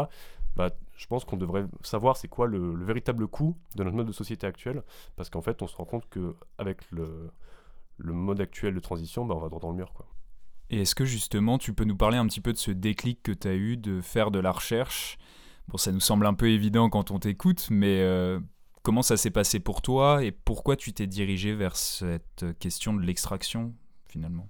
[0.55, 4.13] Bah, je pense qu'on devrait savoir c'est quoi le, véritable coût de notre mode de
[4.13, 4.83] société actuel,
[5.15, 7.29] parce qu'en fait on se rend compte qu'avec le,
[7.97, 9.93] le mode actuel de transition, bah, on va droit dans le mur.
[9.93, 10.05] Quoi.
[10.69, 13.31] Et est-ce que justement tu peux nous parler un petit peu de ce déclic que
[13.31, 15.17] tu as eu de faire de la recherche?
[15.67, 18.39] Bon, ça nous semble un peu évident quand on t'écoute, mais euh,
[18.83, 23.01] comment ça s'est passé pour toi et pourquoi tu t'es dirigé vers cette question de
[23.01, 23.73] l'extraction
[24.07, 24.47] finalement?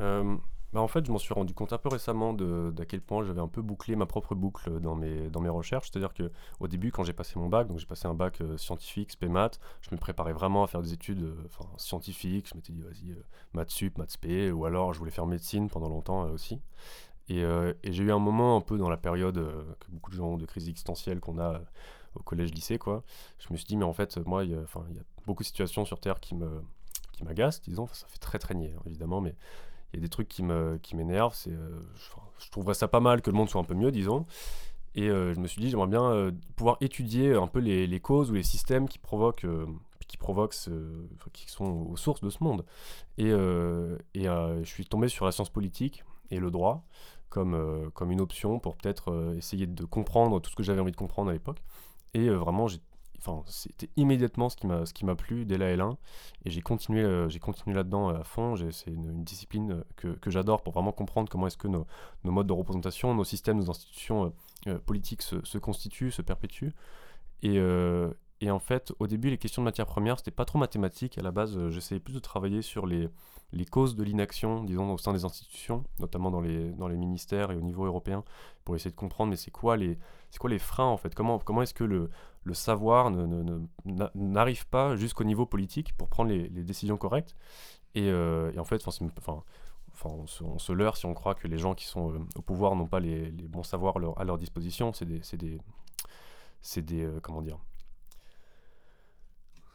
[0.00, 0.36] Euh,
[0.74, 3.40] bah En fait, je m'en suis rendu compte un peu récemment d'à quel point j'avais
[3.40, 5.90] un peu bouclé ma propre boucle dans mes, dans mes recherches.
[5.90, 9.12] C'est-à-dire qu'au début, quand j'ai passé mon bac, donc j'ai passé un bac euh, scientifique,
[9.12, 11.34] spé maths, je me préparais vraiment à faire des études
[11.78, 12.48] scientifiques.
[12.50, 13.16] Je m'étais dit, vas-y,
[13.54, 16.60] maths sup, maths spé, ou alors je voulais faire médecine pendant longtemps aussi.
[17.30, 20.16] Euh, et, j'ai eu un moment un peu dans la période euh, que beaucoup de
[20.16, 21.58] gens ont de crise existentielle qu'on a euh,
[22.14, 23.02] au collège-lycée, quoi.
[23.38, 24.64] Je me suis dit, mais en fait, moi, il y a
[25.26, 26.62] beaucoup de situations sur Terre qui me
[27.12, 27.86] qui m'agacent, disons.
[27.92, 29.36] ça fait très traîner, hein, évidemment, mais
[29.94, 31.34] il y a des trucs qui me qui m'énervent.
[31.34, 34.26] C'est, je, trouverais ça pas mal que le monde soit un peu mieux, disons.
[34.94, 38.34] Et je me suis dit, j'aimerais bien pouvoir étudier un peu les, les, causes ou
[38.34, 39.46] les systèmes qui provoquent
[40.06, 40.54] qui provoquent
[41.32, 42.64] qui sont aux sources de ce monde.
[43.18, 46.84] Et, et je suis tombé sur la science politique et le droit
[47.34, 50.80] comme, euh, comme une option pour peut-être euh, essayer de comprendre tout ce que j'avais
[50.80, 51.64] envie de comprendre à l'époque.
[52.14, 52.78] Et euh, vraiment, j'ai
[53.46, 55.96] C'était immédiatement ce qui m'a ce qui m'a plu dès la L1
[56.44, 58.54] et j'ai continué j'ai continué là-dedans à fond.
[58.70, 61.86] C'est une, discipline que, que j'adore pour vraiment comprendre comment est-ce que nos,
[62.24, 64.32] nos, modes de représentation nos systèmes nos institutions
[64.86, 66.72] politiques se, se, constituent se perpétuent.
[67.42, 67.56] Et,
[68.40, 71.18] et en fait au début les questions de matière première c'était pas trop mathématique.
[71.18, 73.08] À la base j'essayais plus de travailler sur les
[73.54, 77.50] les causes de l'inaction, disons, au sein des institutions, notamment dans les, dans les ministères
[77.50, 78.24] et au niveau européen,
[78.64, 79.98] pour essayer de comprendre, mais c'est quoi les,
[80.34, 81.14] c'est quoi les freins en fait?
[81.14, 82.10] Comment, comment est-ce que le,
[82.42, 83.12] le savoir
[84.16, 87.36] n'arrive pas jusqu'au niveau politique pour prendre les, décisions correctes?
[87.94, 91.56] Et, euh, et, en fait, on, se, on se leurre si on croit que les
[91.56, 94.92] gens qui sont euh, au pouvoir n'ont pas les, les, bons savoirs à leur disposition.
[94.92, 95.60] C'est des, c'est des,
[96.62, 97.60] c'est des euh, comment dire?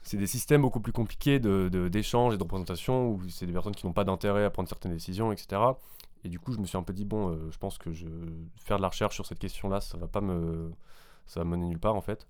[0.01, 3.85] C'est des systèmes beaucoup plus compliqués de, et de représentation où c'est des personnes qui
[3.85, 5.61] n'ont pas d'intérêt à prendre certaines décisions, etc.
[6.23, 7.91] Et du coup, je me suis un peu dit, bon, euh, je pense que
[8.57, 10.71] faire de la recherche sur cette question-là, ça va pas me,
[11.25, 12.27] ça va mener nulle part en fait.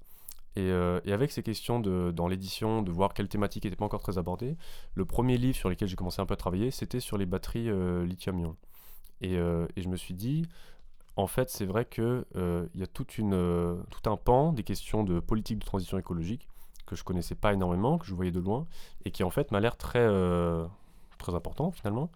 [0.55, 3.85] Et, euh, et avec ces questions de, dans l'édition, de voir quelle thématique n'était pas
[3.85, 4.57] encore très abordée,
[4.93, 7.69] le premier livre sur lequel j'ai commencé un peu à travailler, c'était sur les batteries
[7.69, 8.55] euh, lithium-ion.
[9.21, 10.45] Et, je me suis dit,
[11.17, 13.05] en fait, c'est vrai qu'il il y a tout
[14.05, 16.47] un pan des questions de politique de transition écologique
[16.85, 18.65] que je connaissais pas énormément, que je voyais de loin,
[19.03, 20.07] et qui en fait m'a l'air très,
[21.17, 22.09] très important finalement.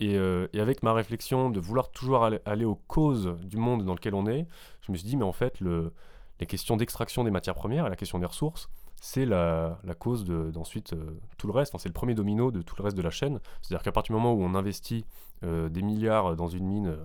[0.00, 3.94] Et, euh, et, avec ma réflexion de vouloir toujours aller, aux causes du monde dans
[3.94, 4.46] lequel on est,
[4.80, 5.92] je me suis dit, mais en fait, le,
[6.40, 8.68] les questions d'extraction des matières premières et la question des ressources,
[9.00, 11.74] c'est la, cause d'ensuite euh, tout le reste.
[11.78, 13.38] c'est le premier domino de tout le reste de la chaîne.
[13.62, 15.04] C'est-à-dire qu'à partir du moment où on investit
[15.42, 16.96] des milliards dans une mine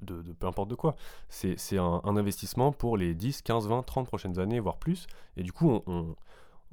[0.00, 0.96] de, peu importe de quoi.
[1.28, 5.06] C'est un, investissement pour les 10, 15, 20, 30 prochaines années, voire plus.
[5.36, 6.14] Et du coup, on,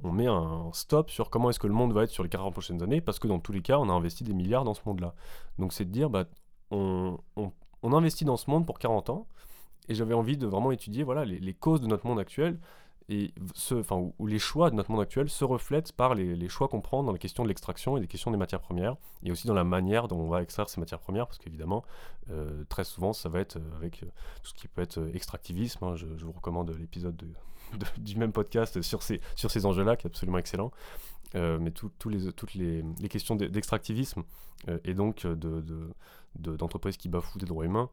[0.04, 2.82] met un stop sur comment est-ce que le monde va être sur les 40 prochaines
[2.82, 5.14] années, parce que dans tous les cas, on a investi des milliards dans ce monde-là.
[5.58, 6.24] Donc c'est de dire, bah,
[6.70, 9.26] on, on, on, investit dans ce monde pour 40 ans,
[9.88, 12.58] et j'avais envie de vraiment étudier voilà, les, les causes de notre monde actuel,
[13.10, 16.68] et ce, enfin, où, les choix de notre monde actuel se reflètent par les, choix
[16.68, 19.48] qu'on prend dans la question de l'extraction et des questions des matières premières, et aussi
[19.48, 21.84] dans la manière dont on va extraire ces matières premières, parce qu'évidemment,
[22.30, 24.06] euh, très souvent, ça va être euh, avec euh,
[24.44, 25.84] tout ce qui peut être extractivisme.
[25.84, 25.96] Hein.
[25.96, 27.20] je, vous recommande l'épisode
[27.98, 30.70] du même podcast sur ces, sur ces enjeux-là, qui est absolument excellent.
[31.34, 34.24] mais tous les, toutes les, les questions d'extractivisme
[34.84, 35.62] et donc de,
[36.36, 37.90] d'entreprises qui bafouent des droits humains,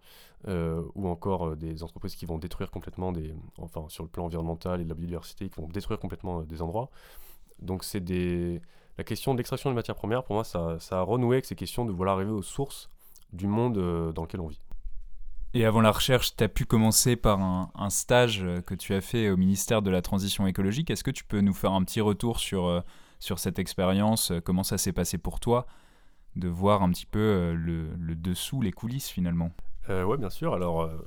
[0.47, 4.25] euh, ou encore euh, des entreprises qui vont détruire complètement des, enfin sur le plan
[4.25, 6.89] environnemental et de la biodiversité, qui vont détruire complètement euh, des endroits.
[7.59, 8.61] Donc c'est des,
[8.97, 11.55] la question de l'extraction des matières premières, pour moi, ça, ça, a renoué avec ces
[11.55, 12.89] questions de vouloir arriver aux sources
[13.33, 14.61] du monde dans lequel on vit.
[15.53, 19.29] Et avant la recherche, tu as pu commencer par un, stage que tu as fait
[19.29, 20.89] au ministère de la Transition écologique.
[20.91, 22.83] Est-ce que tu peux nous faire un petit retour sur,
[23.19, 25.65] sur cette expérience Comment ça s'est passé pour toi
[26.37, 29.51] de voir un petit peu euh, le, dessous, les coulisses finalement?
[29.89, 30.53] Euh, oui, bien sûr.
[30.53, 30.97] Alors, euh,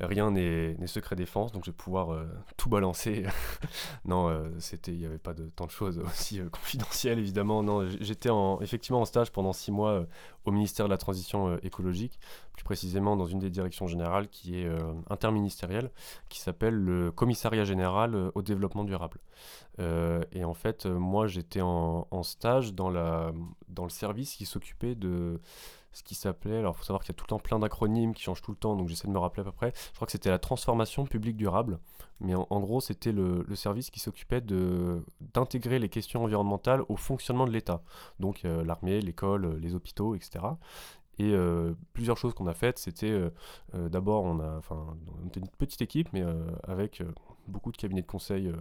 [0.00, 2.26] rien n'est secret défense, donc je vais pouvoir euh,
[2.56, 3.24] tout balancer.
[4.04, 4.50] non, euh,
[4.88, 7.64] il n'y avait pas de tant de choses aussi euh, confidentielles, évidemment.
[8.00, 10.06] J'étais en, effectivement en stage pendant six mois
[10.44, 12.18] au ministère de la Transition écologique,
[12.52, 14.68] plus précisément dans une des directions générales qui est
[15.10, 15.90] interministérielle,
[16.28, 19.18] qui s'appelle le Commissariat général au développement durable.
[19.80, 25.40] et en fait, moi, j'étais en, stage dans le service qui s'occupait de
[25.96, 28.12] ce qui s'appelait, alors il faut savoir qu'il y a tout le temps plein d'acronymes
[28.12, 30.04] qui changent tout le temps, donc j'essaie de me rappeler à peu près, je crois
[30.04, 31.78] que c'était la transformation publique durable,
[32.20, 37.50] mais en, gros c'était le, service qui s'occupait d'intégrer les questions environnementales au fonctionnement de
[37.50, 37.82] l'État,
[38.20, 40.44] donc euh, l'armée, l'école, les hôpitaux, etc.
[41.18, 43.30] Et euh, plusieurs choses qu'on a faites, c'était euh,
[43.88, 46.22] d'abord, on a, on était une petite équipe, mais
[46.64, 47.02] avec
[47.48, 48.52] beaucoup de cabinets de conseil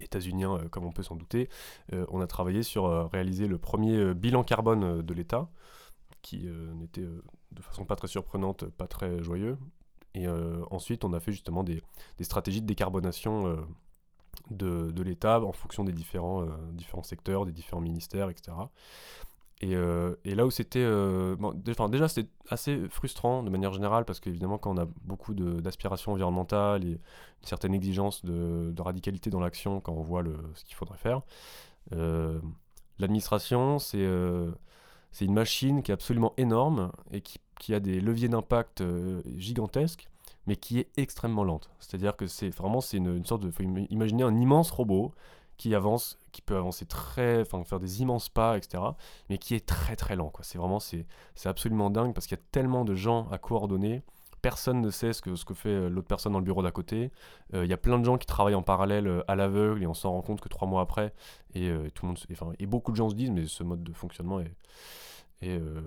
[0.00, 1.48] états-uniens, comme on peut s'en douter.
[1.92, 5.48] on a travaillé sur réaliser le premier bilan carbone de l'État,
[6.22, 9.58] qui euh, n'était euh, de façon pas très surprenante, pas très joyeux.
[10.14, 11.82] Et euh, ensuite, on a fait justement des,
[12.20, 13.66] stratégies de décarbonation
[14.50, 18.56] de, l'État en fonction des différents, différents secteurs, des différents ministères, etc.
[19.60, 19.76] Et,
[20.34, 20.84] là où c'était.
[21.38, 26.12] Bon, déjà, c'était assez frustrant de manière générale, parce qu'évidemment, quand on a beaucoup d'aspirations
[26.12, 26.98] environnementales et une
[27.46, 31.22] certaine exigence de, radicalité dans l'action, quand on voit ce qu'il faudrait faire,
[32.98, 34.04] l'administration, c'est
[35.12, 40.08] c'est une machine qui est absolument énorme et qui, a des leviers d'impact euh, gigantesques,
[40.46, 41.70] mais qui est extrêmement lente.
[41.78, 43.50] C'est-à-dire que c'est vraiment une, sorte de.
[43.50, 45.12] faut imaginer un immense robot
[45.56, 48.82] qui avance, qui peut avancer très, enfin faire des immenses pas, etc.
[49.28, 50.30] Mais qui est très très lent.
[50.30, 50.42] Quoi.
[50.42, 51.04] C'est vraiment c'est
[51.44, 54.02] absolument dingue parce qu'il y a tellement de gens à coordonner.
[54.42, 57.10] Personne ne sait ce que, fait euh, l'autre personne dans le bureau d'à côté.
[57.54, 59.94] Euh, il y a plein de gens qui travaillent en parallèle à l'aveugle et on
[59.94, 61.12] s'en rend compte que trois mois après.
[61.54, 61.70] Et,
[62.66, 64.54] beaucoup de gens se disent, mais ce mode de fonctionnement est,
[65.44, 65.80] euh,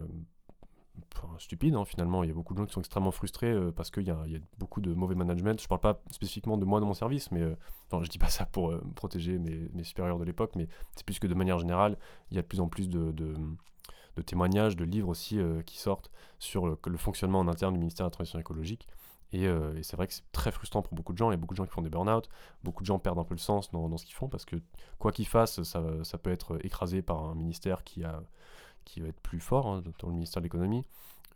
[1.40, 2.24] stupide hein, finalement.
[2.24, 4.24] Il y a beaucoup de gens qui sont extrêmement frustrés euh, parce qu'il y, a
[4.58, 5.60] beaucoup de mauvais management.
[5.62, 7.56] Je parle pas spécifiquement de moi, de mon service, mais euh,
[7.88, 11.28] enfin, je dis pas ça pour protéger mes, supérieurs de l'époque, mais c'est plus que
[11.28, 11.98] de manière générale,
[12.32, 13.36] il y a de plus en plus de
[14.22, 18.14] témoignages, de livres aussi qui sortent sur le, fonctionnement en interne du ministère de la
[18.14, 18.88] Transition écologique.
[19.32, 21.32] Et, et c'est vrai que c'est très frustrant pour beaucoup de gens.
[21.32, 22.30] Il beaucoup de gens qui font des burn-out,
[22.64, 24.58] beaucoup de gens perdent un peu le sens dans, ce qu'ils font parce que
[25.00, 29.68] quoi qu'ils fassent, ça, peut être écrasé par un ministère qui va être plus fort
[29.68, 30.86] hein, dans le ministère de l'économie.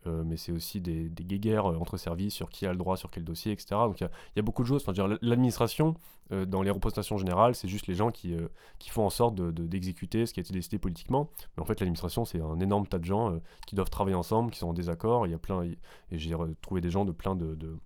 [0.08, 2.97] Euh, mais c'est aussi des, des guéguerres euh, entre services sur qui a le droit,
[2.97, 3.68] sur quel dossier, etc.
[3.72, 4.84] Donc il y, a beaucoup de choses.
[4.88, 5.95] Enfin, l'administration,
[6.32, 8.36] euh, dans les représentations générales, c'est juste les gens qui,
[8.80, 11.30] qui font en sorte d'exécuter de, ce qui a été décidé politiquement.
[11.55, 14.60] Mais en fait, l'administration, c'est un énorme tas de gens qui doivent travailler ensemble, qui
[14.60, 15.28] sont en désaccord.
[15.28, 15.78] Il y a plein, et
[16.12, 17.78] j'ai trouvé des gens de plein de, de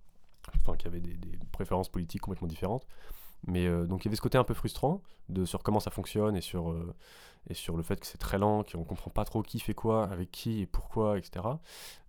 [0.58, 1.16] enfin, qui avaient des,
[1.50, 2.86] préférences politiques complètement différentes.
[3.46, 5.02] Mais donc il y avait ce côté un peu frustrant
[5.44, 6.74] sur comment ça fonctionne et sur
[7.48, 10.04] et sur le fait que c'est très lent, qu'on comprend pas trop qui fait quoi,
[10.04, 11.44] avec qui et pourquoi, etc.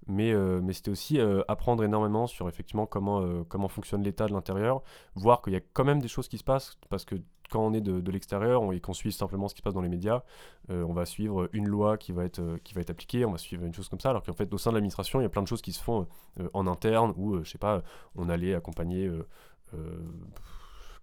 [0.07, 4.27] Mais, euh, mais c'était aussi euh, apprendre énormément sur effectivement comment, euh, comment fonctionne l'état
[4.27, 4.83] de l'intérieur,
[5.15, 7.15] voir qu'il y a quand même des choses qui se passent, parce que
[7.49, 9.81] quand on est de, de l'extérieur et qu'on suit simplement ce qui se passe dans
[9.81, 10.23] les médias,
[10.69, 13.63] on va suivre une loi qui va, être, qui va être appliquée, on va suivre
[13.63, 15.43] une chose comme ça, alors qu'en fait au sein de l'administration, il y a plein
[15.43, 16.07] de choses qui se font
[16.53, 17.83] en interne, où, je sais pas,
[18.15, 19.11] on allait accompagner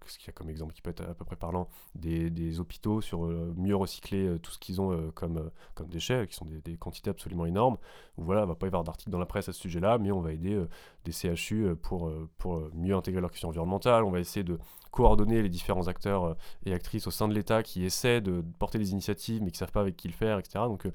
[0.09, 3.01] ce qu'il y a comme exemple qui peut être à peu près parlant, des, hôpitaux
[3.01, 5.49] sur euh, mieux recycler euh, tout ce qu'ils ont euh, comme,
[5.87, 7.77] déchets, qui sont des, quantités absolument énormes.
[8.17, 10.21] Voilà, il va pas y avoir d'articles dans la presse à ce sujet-là, mais on
[10.21, 10.63] va aider
[11.05, 14.03] des CHU pour, pour mieux intégrer leurs questions environnementales.
[14.03, 14.59] On va essayer de
[14.91, 16.35] coordonner les différents acteurs
[16.65, 19.71] et actrices au sein de l'État qui essaient de porter des initiatives, mais qui savent
[19.71, 20.65] pas avec qui le faire, etc.
[20.65, 20.87] Donc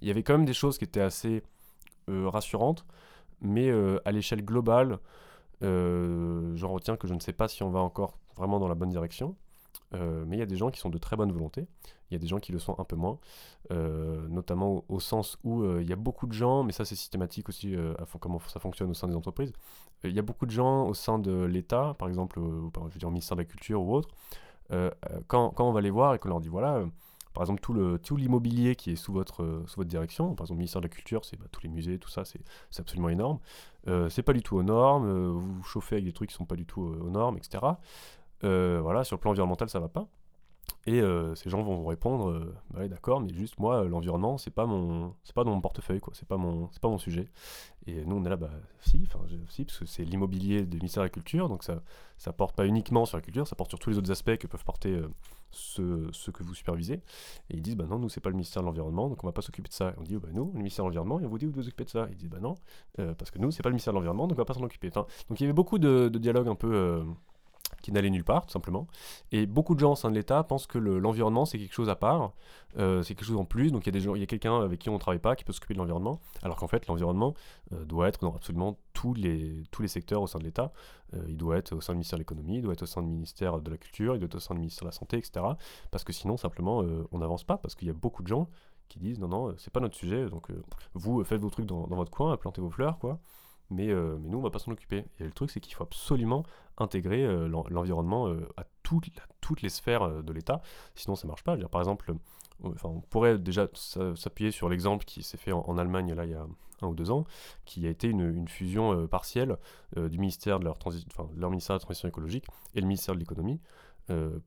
[0.00, 1.42] il y avait quand même des choses qui étaient assez
[2.08, 2.86] rassurantes,
[3.40, 3.70] mais
[4.04, 4.98] à l'échelle globale,
[5.60, 8.90] j'en retiens que je ne sais pas si on va encore vraiment dans la bonne
[8.90, 9.36] direction.
[9.94, 11.66] Euh, mais il y a des gens qui sont de très bonne volonté,
[12.10, 13.18] il y a des gens qui le sont un peu moins,
[13.72, 16.94] euh, notamment au, sens où euh, il y a beaucoup de gens, mais ça c'est
[16.94, 19.52] systématique aussi à comment ça fonctionne au sein des entreprises,
[20.04, 23.08] il y a beaucoup de gens au sein de l'État, par exemple, je veux dire
[23.08, 24.08] au ministère de la Culture ou autre,
[25.26, 26.84] quand, quand, on va les voir et qu'on leur dit voilà,
[27.34, 30.58] par exemple tout le tout l'immobilier qui est sous votre sous votre direction par exemple
[30.58, 32.40] le ministère de la culture c'est bah, tous les musées tout ça c'est
[32.78, 33.40] absolument énorme.
[34.08, 35.10] C'est pas du tout aux normes.
[35.30, 37.60] Vous chauffez avec des trucs qui sont pas du tout aux normes etc
[38.42, 40.06] voilà, sur le plan environnemental, ça va pas.
[40.86, 44.50] Et euh, ces gens vont vous répondre, euh, bah d'accord, mais juste moi, l'environnement, c'est
[44.50, 46.14] pas mon, c'est pas dans mon portefeuille, quoi.
[46.16, 47.28] C'est pas mon, sujet.
[47.86, 51.10] Et nous, on est là, bah si, parce que c'est l'immobilier du ministère de la
[51.10, 51.82] Culture, donc ça,
[52.18, 54.46] ça porte pas uniquement sur la culture, ça porte sur tous les autres aspects que
[54.46, 55.00] peuvent porter
[55.50, 57.02] ceux, ceux, que vous supervisez.
[57.50, 59.32] Et ils disent, bah non, nous, c'est pas le ministère de l'environnement, donc on va
[59.32, 59.90] pas s'occuper de ça.
[59.90, 61.52] Et on dit, oh, bah nous, le ministère de l'environnement, et on vous dit, vous
[61.52, 62.06] devez vous occuper de ça.
[62.10, 62.54] Ils disent, bah non,
[62.96, 64.90] parce que nous, c'est pas le ministère de l'environnement, donc on va pas s'en occuper.
[64.90, 67.04] donc il y avait beaucoup de, de dialogues un peu
[67.82, 68.86] qui n'allait nulle part, tout simplement.
[69.32, 71.96] Et beaucoup de gens au sein de l'État pensent que l'environnement, c'est quelque chose à
[71.96, 72.32] part,
[72.78, 73.72] euh, c'est quelque chose en plus.
[73.72, 75.74] Donc il y a a quelqu'un avec qui on ne travaille pas qui peut s'occuper
[75.74, 77.34] de l'environnement, alors qu'en fait, l'environnement
[77.72, 80.72] euh, doit être dans absolument tous les, tous les secteurs au sein de l'État.
[81.14, 83.02] Euh, il doit être au sein du ministère de l'économie, il doit être au sein
[83.02, 85.18] du ministère de la culture, il doit être au sein du ministère de la santé,
[85.18, 85.44] etc.
[85.90, 88.48] Parce que sinon, simplement, on n'avance pas, parce qu'il y a beaucoup de gens
[88.88, 90.48] qui disent non, non, c'est pas notre sujet, donc
[90.94, 93.20] vous faites vos trucs dans, votre coin, plantez vos fleurs, quoi
[93.70, 95.04] mais, euh, mais nous, on va pas s'en occuper.
[95.18, 96.44] Et le truc, c'est qu'il faut absolument
[96.78, 99.10] intégrer euh, l'environnement euh, à, toutes,
[99.62, 100.62] les sphères de l'État,
[100.94, 101.56] sinon ça marche pas.
[101.56, 102.12] Dire, par exemple,
[102.64, 106.34] enfin, on pourrait déjà s'appuyer sur l'exemple qui s'est fait en, Allemagne là, il y
[106.34, 106.46] a
[106.82, 107.24] un ou deux ans,
[107.64, 109.56] qui a été une, fusion partielle
[109.96, 110.76] du ministère de leur,
[111.50, 113.60] ministère de la transition écologique et le ministère de l'économie.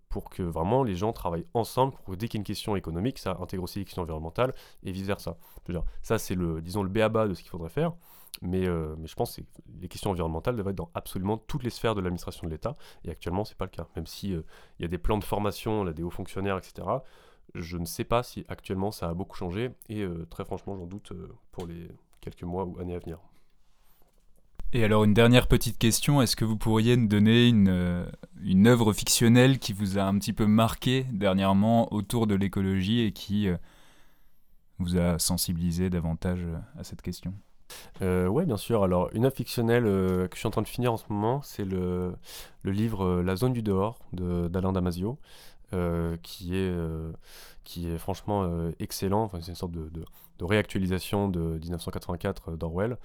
[0.07, 2.75] pour que vraiment les gens travaillent ensemble, pour que dès qu'il y a une question
[2.77, 4.53] économique, ça intègre aussi les questions environnementales
[4.83, 5.37] et vice-versa.
[6.01, 7.93] Ça, c'est le, disons, le béaba de ce qu'il faudrait faire.
[8.43, 9.41] Mais, euh, mais je pense que
[9.79, 12.75] les questions environnementales doivent être dans absolument toutes les sphères de l'administration de l'État.
[13.05, 13.87] Et actuellement, ce n'est pas le cas.
[13.95, 14.45] Même s'il euh,
[14.79, 16.87] y a des plans de formation, là, des hauts fonctionnaires, etc.,
[17.55, 19.71] je ne sais pas si actuellement ça a beaucoup changé.
[19.87, 21.13] Et euh, très franchement, j'en doute
[21.51, 21.87] pour les
[22.19, 23.19] quelques mois ou années à venir.
[24.73, 26.21] Et alors, une dernière petite question.
[26.21, 30.47] Est-ce que vous pourriez nous donner une œuvre fictionnelle qui vous a un petit peu
[30.47, 33.47] marqué dernièrement autour de l'écologie et qui
[34.79, 36.43] vous a sensibilisé davantage
[36.75, 37.35] à cette question?
[38.01, 38.83] Euh, bien sûr.
[38.83, 41.41] Alors, une œuvre fictionnelle euh, que je suis en train de finir en ce moment,
[41.41, 42.15] c'est le,
[42.63, 45.17] livre euh, La zone du dehors d'Alain Damasio,
[45.73, 46.73] euh, qui, est,
[47.63, 49.23] qui est franchement excellent.
[49.23, 50.05] Enfin, c'est une sorte de, de,
[50.39, 52.97] de, réactualisation de 1984 d'Orwell,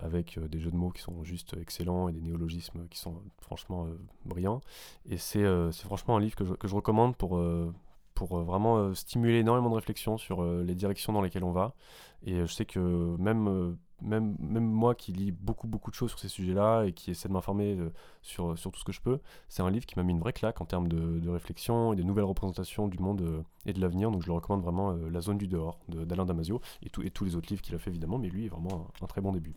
[0.00, 3.86] avec des jeux de mots qui sont juste excellents et des néologismes qui sont franchement
[4.24, 4.60] brillants.
[5.08, 5.44] Et c'est
[5.84, 7.40] franchement un livre que je, que je recommande pour
[8.26, 11.74] pour vraiment stimuler énormément de réflexion sur les directions dans lesquelles on va.
[12.24, 12.78] Et je sais que
[13.18, 17.10] même, même, même moi qui lis beaucoup, beaucoup de choses sur ces sujets-là et qui
[17.10, 17.76] essaie de m'informer
[18.22, 19.18] sur, tout ce que je peux,
[19.48, 21.96] c'est un livre qui m'a mis une vraie claque en termes de, de réflexion et
[21.96, 24.10] des nouvelles représentations du monde et de l'avenir.
[24.10, 27.48] Donc je le recommande vraiment La zone du dehors d'Alain Damasio et, tous les autres
[27.50, 29.56] livres qu'il a fait évidemment, mais lui est vraiment un très bon début.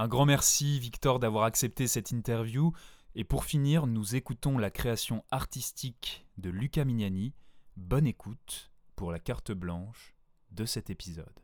[0.00, 2.72] Un grand merci Victor d'avoir accepté cette interview.
[3.20, 7.34] Et pour finir, nous écoutons la création artistique de Luca Mignani.
[7.76, 10.14] Bonne écoute pour la carte blanche
[10.52, 11.40] de cet épisode.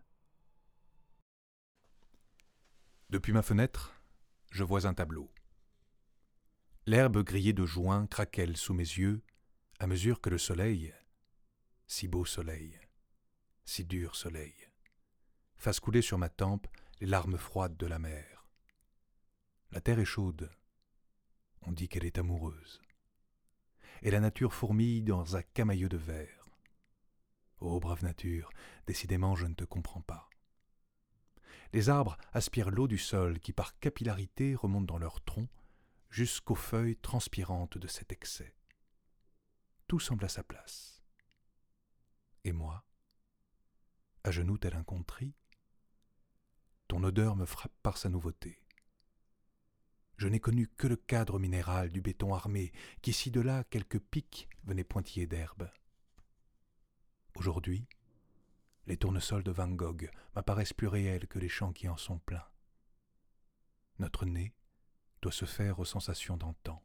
[3.11, 3.93] Depuis ma fenêtre,
[4.53, 5.33] je vois un tableau.
[6.87, 9.25] L'herbe grillée de juin craquelle sous mes yeux
[9.81, 10.95] à mesure que le soleil,
[11.89, 12.79] si beau soleil,
[13.65, 14.55] si dur soleil,
[15.57, 16.69] fasse couler sur ma tempe
[17.01, 18.47] les larmes froides de la mer.
[19.73, 20.49] La terre est chaude,
[21.67, 22.81] on dit qu'elle est amoureuse,
[24.03, 26.49] et la nature fourmille dans un camailleux de verre.
[27.61, 28.51] Ô brave nature,
[28.87, 30.29] décidément je ne te comprends pas.
[31.73, 35.51] Les arbres aspirent l'eau du sol qui par capillarité remonte dans leurs troncs
[36.11, 38.55] jusqu'aux feuilles transpirantes de cet excès.
[39.89, 41.03] Tout semble à sa place.
[42.45, 42.85] Et moi,
[44.23, 44.85] à genoux tel un
[46.87, 48.64] ton odeur me frappe par sa nouveauté.
[50.17, 53.99] Je n'ai connu que le cadre minéral du béton armé qui, ci de là, quelques
[53.99, 55.71] pics venaient pointiller d'herbe.
[57.35, 57.89] Aujourd'hui,
[58.87, 62.47] les tournesols de Van Gogh m'apparaissent plus réels que les champs qui en sont pleins.
[63.99, 64.55] Notre nez
[65.23, 66.83] doit se faire aux sensations d'antan.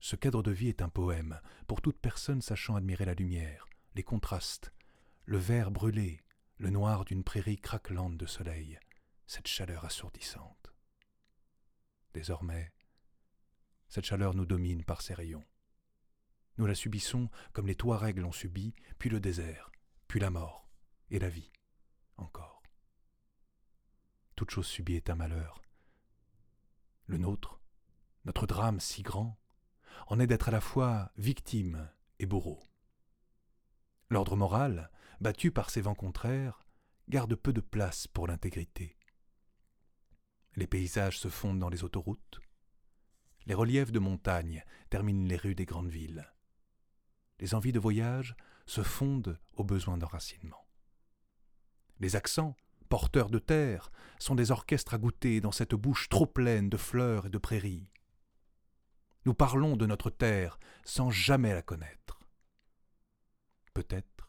[0.00, 4.02] Ce cadre de vie est un poème pour toute personne sachant admirer la lumière, les
[4.02, 4.72] contrastes,
[5.24, 6.20] le vert brûlé,
[6.58, 8.78] le noir d'une prairie craquelante de soleil,
[9.26, 10.69] cette chaleur assourdissante.
[12.12, 12.72] Désormais,
[13.88, 15.44] cette chaleur nous domine par ses rayons.
[16.58, 19.70] Nous la subissons comme les Touaregs l'ont subi, puis le désert,
[20.08, 20.68] puis la mort,
[21.10, 21.50] et la vie,
[22.16, 22.62] encore.
[24.36, 25.60] Toute chose subie est un malheur.
[27.06, 27.60] Le nôtre,
[28.24, 29.38] notre drame si grand,
[30.06, 32.68] en est d'être à la fois victime et bourreau.
[34.08, 34.90] L'ordre moral,
[35.20, 36.64] battu par ces vents contraires,
[37.08, 38.96] garde peu de place pour l'intégrité.
[40.56, 42.40] Les paysages se fondent dans les autoroutes,
[43.46, 46.30] les reliefs de montagne terminent les rues des grandes villes
[47.40, 48.36] les envies de voyage
[48.66, 50.66] se fondent aux besoins d'enracinement.
[51.98, 52.54] Les accents,
[52.88, 57.26] porteurs de terre, sont des orchestres à goûter dans cette bouche trop pleine de fleurs
[57.26, 57.90] et de prairies.
[59.24, 62.20] Nous parlons de notre terre sans jamais la connaître.
[63.74, 64.28] Peut-être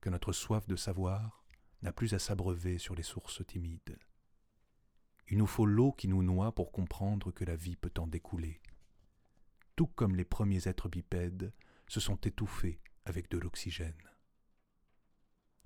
[0.00, 1.44] que notre soif de savoir
[1.82, 3.98] n'a plus à s'abreuver sur les sources timides.
[5.28, 8.60] Il nous faut l'eau qui nous noie pour comprendre que la vie peut en découler.
[9.74, 11.52] Tout comme les premiers êtres bipèdes
[11.88, 14.10] se sont étouffés avec de l'oxygène.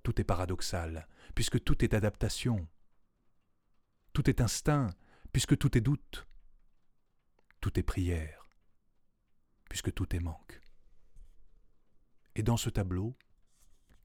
[0.02, 2.66] Tout est paradoxal, puisque tout est adaptation.
[4.12, 4.90] Tout est instinct,
[5.32, 6.26] puisque tout est doute.
[7.61, 8.48] tout est prière,
[9.68, 10.61] puisque tout est manque.
[12.34, 13.16] Et dans ce tableau,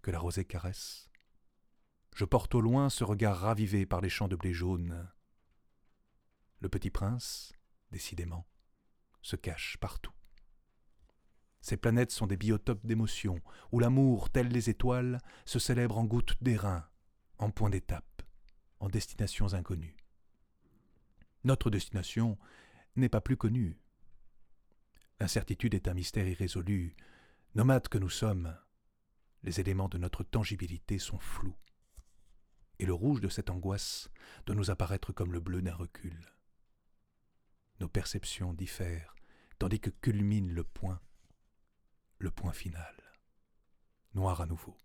[0.01, 1.10] que la rosée caresse,
[2.16, 5.10] je porte au loin ce regard ravivé par les champs de blé jaune.
[6.66, 7.53] Le petit prince,
[7.91, 8.47] décidément,
[9.22, 10.16] se cache partout.
[11.61, 13.39] Ces planètes sont des biotopes d'émotions,
[13.72, 16.89] où l'amour, tel les étoiles, se célèbre en gouttes d'airain,
[17.38, 18.24] en point d'étape,
[18.80, 19.95] en destinations inconnues.
[21.43, 22.36] Notre destination
[22.95, 23.78] n'est pas plus connue.
[25.20, 26.95] L'incertitude est un mystère irrésolu.
[27.53, 28.57] Nomades que nous sommes,
[29.43, 31.59] les éléments de notre tangibilité sont flous.
[32.80, 34.09] Et le rouge de cette angoisse
[34.47, 36.35] doit nous apparaître comme le bleu d'un recul.
[37.80, 39.16] Nos perceptions diffèrent,
[39.60, 41.02] tandis que culmine le point,
[42.20, 42.96] le point final.
[44.14, 44.78] Noir à nouveau.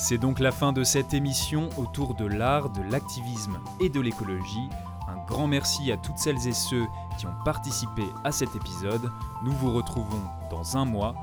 [0.00, 4.68] C'est donc la fin de cette émission autour de l'art, de l'activisme et de l'écologie.
[5.08, 6.86] Un grand merci à toutes celles et ceux
[7.18, 9.10] qui ont participé à cet épisode.
[9.42, 10.22] Nous vous retrouvons
[10.52, 11.16] dans un mois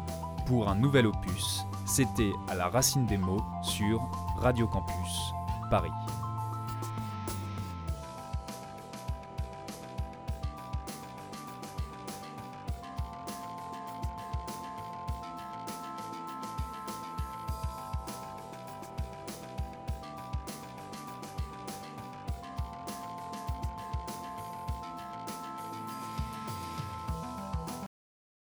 [0.45, 1.65] pour un nouvel opus.
[1.85, 4.01] C'était à la racine des mots sur
[4.39, 5.31] Radio Campus
[5.71, 6.24] Paris.